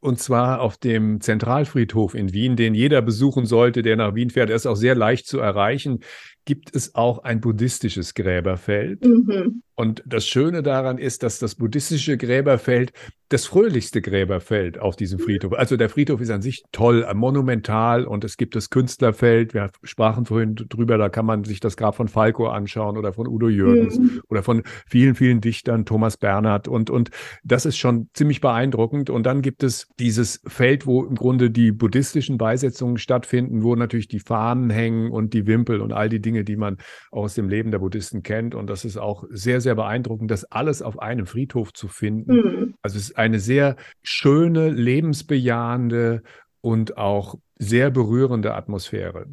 Und 0.00 0.18
zwar 0.18 0.60
auf 0.60 0.78
dem 0.78 1.20
Zentralfriedhof 1.20 2.14
in 2.14 2.32
Wien, 2.32 2.56
den 2.56 2.74
jeder 2.74 3.02
besuchen 3.02 3.44
sollte, 3.44 3.82
der 3.82 3.96
nach 3.96 4.14
Wien 4.14 4.30
fährt. 4.30 4.48
Er 4.48 4.56
ist 4.56 4.66
auch 4.66 4.74
sehr 4.74 4.94
leicht 4.94 5.26
zu 5.26 5.38
erreichen 5.38 6.00
gibt 6.44 6.74
es 6.74 6.94
auch 6.94 7.24
ein 7.24 7.40
buddhistisches 7.40 8.14
Gräberfeld. 8.14 9.04
Mhm. 9.04 9.62
Und 9.76 10.02
das 10.06 10.26
Schöne 10.26 10.62
daran 10.62 10.98
ist, 10.98 11.22
dass 11.22 11.38
das 11.38 11.56
buddhistische 11.56 12.16
Gräberfeld 12.16 12.92
das 13.30 13.46
fröhlichste 13.46 14.00
Gräberfeld 14.00 14.78
auf 14.78 14.96
diesem 14.96 15.18
Friedhof. 15.18 15.54
Also 15.54 15.76
der 15.76 15.88
Friedhof 15.88 16.20
ist 16.20 16.30
an 16.30 16.42
sich 16.42 16.62
toll, 16.72 17.04
monumental 17.14 18.04
und 18.04 18.22
es 18.22 18.36
gibt 18.36 18.54
das 18.54 18.70
Künstlerfeld. 18.70 19.54
Wir 19.54 19.70
sprachen 19.82 20.26
vorhin 20.26 20.54
drüber, 20.54 20.98
da 20.98 21.08
kann 21.08 21.26
man 21.26 21.42
sich 21.42 21.58
das 21.58 21.76
Grab 21.76 21.96
von 21.96 22.06
Falco 22.06 22.46
anschauen 22.46 22.96
oder 22.96 23.12
von 23.12 23.26
Udo 23.26 23.48
Jürgens 23.48 23.98
mhm. 23.98 24.20
oder 24.28 24.42
von 24.42 24.62
vielen, 24.86 25.14
vielen 25.14 25.40
Dichtern, 25.40 25.84
Thomas 25.86 26.16
Bernhard 26.16 26.68
und, 26.68 26.90
und 26.90 27.10
das 27.42 27.66
ist 27.66 27.78
schon 27.78 28.08
ziemlich 28.12 28.40
beeindruckend. 28.40 29.10
Und 29.10 29.24
dann 29.24 29.42
gibt 29.42 29.62
es 29.62 29.88
dieses 29.98 30.40
Feld, 30.46 30.86
wo 30.86 31.02
im 31.04 31.14
Grunde 31.14 31.50
die 31.50 31.72
buddhistischen 31.72 32.36
Beisetzungen 32.38 32.98
stattfinden, 32.98 33.62
wo 33.64 33.74
natürlich 33.74 34.08
die 34.08 34.20
Fahnen 34.20 34.70
hängen 34.70 35.10
und 35.10 35.32
die 35.32 35.46
Wimpel 35.46 35.80
und 35.80 35.92
all 35.92 36.08
die 36.08 36.20
Dinge, 36.20 36.33
die 36.42 36.56
man 36.56 36.78
aus 37.12 37.34
dem 37.34 37.48
Leben 37.48 37.70
der 37.70 37.78
Buddhisten 37.78 38.24
kennt. 38.24 38.56
Und 38.56 38.68
das 38.68 38.84
ist 38.84 38.96
auch 38.96 39.24
sehr, 39.30 39.60
sehr 39.60 39.76
beeindruckend, 39.76 40.30
das 40.30 40.44
alles 40.50 40.82
auf 40.82 40.98
einem 40.98 41.26
Friedhof 41.26 41.72
zu 41.72 41.86
finden. 41.86 42.34
Mhm. 42.34 42.74
Also 42.82 42.96
es 42.96 43.10
ist 43.10 43.18
eine 43.18 43.38
sehr 43.38 43.76
schöne, 44.02 44.70
lebensbejahende 44.70 46.22
und 46.60 46.96
auch 46.96 47.36
sehr 47.58 47.90
berührende 47.90 48.54
Atmosphäre. 48.54 49.26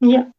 Ja. 0.00 0.30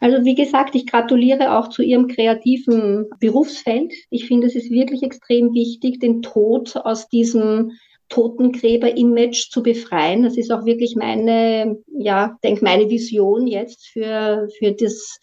Also 0.00 0.24
wie 0.24 0.34
gesagt, 0.34 0.74
ich 0.74 0.86
gratuliere 0.86 1.56
auch 1.56 1.68
zu 1.68 1.82
Ihrem 1.82 2.08
kreativen 2.08 3.06
Berufsfeld. 3.20 3.94
Ich 4.10 4.26
finde, 4.26 4.46
es 4.46 4.54
ist 4.54 4.70
wirklich 4.70 5.02
extrem 5.02 5.54
wichtig, 5.54 6.00
den 6.00 6.20
Tod 6.20 6.76
aus 6.76 7.08
diesem 7.08 7.72
Totengräber-Image 8.08 9.50
zu 9.50 9.62
befreien. 9.62 10.22
Das 10.22 10.36
ist 10.36 10.52
auch 10.52 10.64
wirklich 10.66 10.94
meine, 10.96 11.78
ja, 11.98 12.36
denk 12.44 12.62
meine 12.62 12.90
Vision 12.90 13.46
jetzt 13.46 13.88
für, 13.88 14.48
für 14.58 14.72
das, 14.72 15.18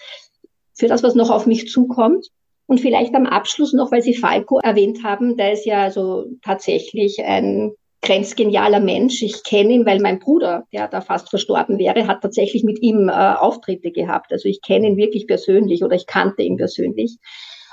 für 0.81 0.87
das, 0.87 1.03
was 1.03 1.13
noch 1.13 1.29
auf 1.29 1.45
mich 1.45 1.69
zukommt. 1.69 2.27
Und 2.65 2.81
vielleicht 2.81 3.13
am 3.13 3.27
Abschluss 3.27 3.71
noch, 3.71 3.91
weil 3.91 4.01
Sie 4.01 4.15
Falco 4.15 4.59
erwähnt 4.59 5.03
haben, 5.03 5.37
der 5.37 5.53
ist 5.53 5.65
ja 5.65 5.83
also 5.83 6.25
tatsächlich 6.41 7.23
ein 7.23 7.71
grenzgenialer 8.01 8.79
Mensch. 8.79 9.21
Ich 9.21 9.43
kenne 9.43 9.73
ihn, 9.73 9.85
weil 9.85 9.99
mein 9.99 10.17
Bruder, 10.17 10.65
der 10.73 10.87
da 10.87 11.01
fast 11.01 11.29
verstorben 11.29 11.77
wäre, 11.77 12.07
hat 12.07 12.21
tatsächlich 12.21 12.63
mit 12.63 12.81
ihm 12.81 13.09
äh, 13.09 13.11
Auftritte 13.11 13.91
gehabt. 13.91 14.31
Also 14.31 14.49
ich 14.49 14.61
kenne 14.61 14.87
ihn 14.87 14.97
wirklich 14.97 15.27
persönlich 15.27 15.83
oder 15.83 15.95
ich 15.95 16.07
kannte 16.07 16.41
ihn 16.41 16.57
persönlich. 16.57 17.17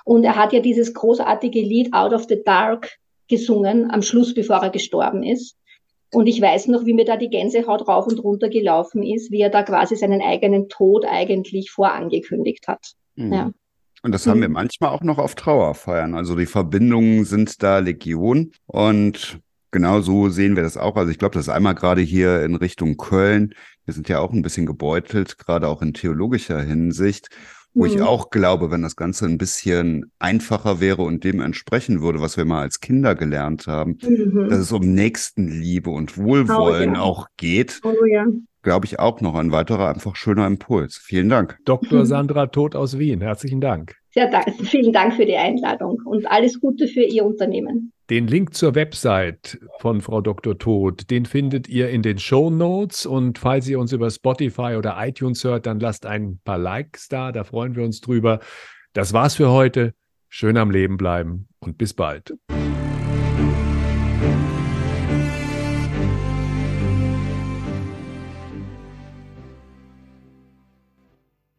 Und 0.05 0.25
er 0.25 0.37
hat 0.37 0.53
ja 0.53 0.61
dieses 0.61 0.93
großartige 0.93 1.61
Lied 1.61 1.95
Out 1.95 2.13
of 2.13 2.27
the 2.29 2.43
Dark 2.45 2.99
gesungen 3.29 3.91
am 3.91 4.03
Schluss, 4.03 4.35
bevor 4.35 4.57
er 4.57 4.71
gestorben 4.71 5.23
ist. 5.23 5.57
Und 6.13 6.27
ich 6.27 6.43
weiß 6.43 6.69
noch, 6.69 6.85
wie 6.85 6.95
mir 6.95 7.05
da 7.05 7.17
die 7.17 7.31
Gänsehaut 7.31 7.87
rauf 7.87 8.07
und 8.07 8.23
runter 8.23 8.49
gelaufen 8.49 9.03
ist, 9.03 9.31
wie 9.31 9.41
er 9.41 9.51
da 9.51 9.63
quasi 9.63 9.97
seinen 9.97 10.23
eigenen 10.23 10.69
Tod 10.69 11.05
eigentlich 11.07 11.71
vorangekündigt 11.71 12.69
hat. 12.69 12.95
Mhm. 13.19 13.33
Ja. 13.33 13.51
Und 14.03 14.13
das 14.13 14.27
haben 14.27 14.41
wir 14.41 14.49
mhm. 14.49 14.55
manchmal 14.55 14.91
auch 14.91 15.03
noch 15.03 15.19
auf 15.19 15.35
Trauerfeiern. 15.35 16.15
Also 16.15 16.37
die 16.37 16.47
Verbindungen 16.47 17.25
sind 17.25 17.63
da 17.63 17.81
Legion. 17.81 18.53
Und 18.67 19.41
genau 19.73 20.01
so 20.01 20.29
sehen 20.29 20.55
wir 20.55 20.63
das 20.63 20.77
auch. 20.77 20.97
Also 20.97 21.11
ich 21.11 21.19
glaube, 21.19 21.35
das 21.35 21.49
ist 21.49 21.53
einmal 21.53 21.75
gerade 21.75 22.01
hier 22.01 22.45
in 22.45 22.55
Richtung 22.55 22.97
Köln. 22.97 23.55
Wir 23.85 23.95
sind 23.95 24.09
ja 24.09 24.21
auch 24.21 24.33
ein 24.33 24.43
bisschen 24.43 24.67
gebeutelt, 24.67 25.39
gerade 25.39 25.67
auch 25.67 25.83
in 25.83 25.95
theologischer 25.95 26.61
Hinsicht. 26.61 27.29
Wo 27.75 27.85
mhm. 27.85 27.91
ich 27.91 28.01
auch 28.01 28.31
glaube, 28.31 28.71
wenn 28.71 28.83
das 28.83 28.97
Ganze 28.97 29.27
ein 29.27 29.37
bisschen 29.37 30.13
einfacher 30.21 30.81
wäre 30.81 31.03
und 31.03 31.25
dem 31.25 31.41
entsprechen 31.41 32.01
würde, 32.01 32.21
was 32.21 32.37
wir 32.37 32.45
mal 32.45 32.63
als 32.63 32.81
Kinder 32.81 33.17
gelernt 33.17 33.67
haben, 33.67 33.99
mhm. 34.01 34.49
dass 34.49 34.61
es 34.61 34.73
um 34.73 34.95
Nächstenliebe 34.95 35.91
und 35.91 36.17
Wohlwollen 36.17 36.91
oh, 36.91 36.95
ja. 36.95 37.01
auch 37.01 37.27
geht, 37.37 37.81
oh, 37.83 37.93
ja 38.07 38.27
glaube 38.69 38.85
ich, 38.85 38.99
auch 38.99 39.23
noch 39.23 39.35
ein 39.35 39.51
weiterer 39.51 39.89
einfach 39.89 40.15
schöner 40.15 40.47
Impuls. 40.47 41.01
Vielen 41.03 41.31
Dank. 41.31 41.57
Dr. 41.65 42.05
Sandra 42.05 42.49
Tod 42.49 42.77
aus 42.77 42.99
Wien, 42.99 43.23
herzlichen 43.23 43.63
Dank. 43.63 43.97
Sehr 44.11 44.31
dank, 44.31 44.45
vielen 44.63 44.93
Dank 44.93 45.15
für 45.15 45.25
die 45.25 45.37
Einladung 45.37 46.03
und 46.05 46.31
alles 46.31 46.61
Gute 46.61 46.87
für 46.87 47.01
Ihr 47.01 47.25
Unternehmen. 47.25 47.95
Den 48.11 48.27
Link 48.27 48.53
zur 48.53 48.75
Website 48.75 49.59
von 49.79 50.03
Frau 50.03 50.21
Dr. 50.21 50.59
Tod, 50.59 51.11
den 51.11 51.25
findet 51.25 51.67
ihr 51.67 51.89
in 51.89 52.03
den 52.03 52.19
Show 52.19 52.51
Notes. 52.51 53.07
Und 53.07 53.39
falls 53.39 53.67
ihr 53.69 53.79
uns 53.79 53.93
über 53.93 54.11
Spotify 54.11 54.77
oder 54.77 54.97
iTunes 54.99 55.45
hört, 55.45 55.65
dann 55.65 55.81
lasst 55.81 56.05
ein 56.05 56.39
paar 56.45 56.59
Likes 56.59 57.09
da. 57.09 57.33
Da 57.33 57.45
freuen 57.45 57.75
wir 57.75 57.85
uns 57.85 58.03
drüber. 58.03 58.41
Das 58.93 59.15
war's 59.15 59.37
für 59.37 59.51
heute. 59.51 59.95
Schön 60.29 60.59
am 60.59 60.71
Leben 60.71 60.99
bleiben 60.99 61.49
und 61.59 61.79
bis 61.79 61.95
bald. 61.95 62.35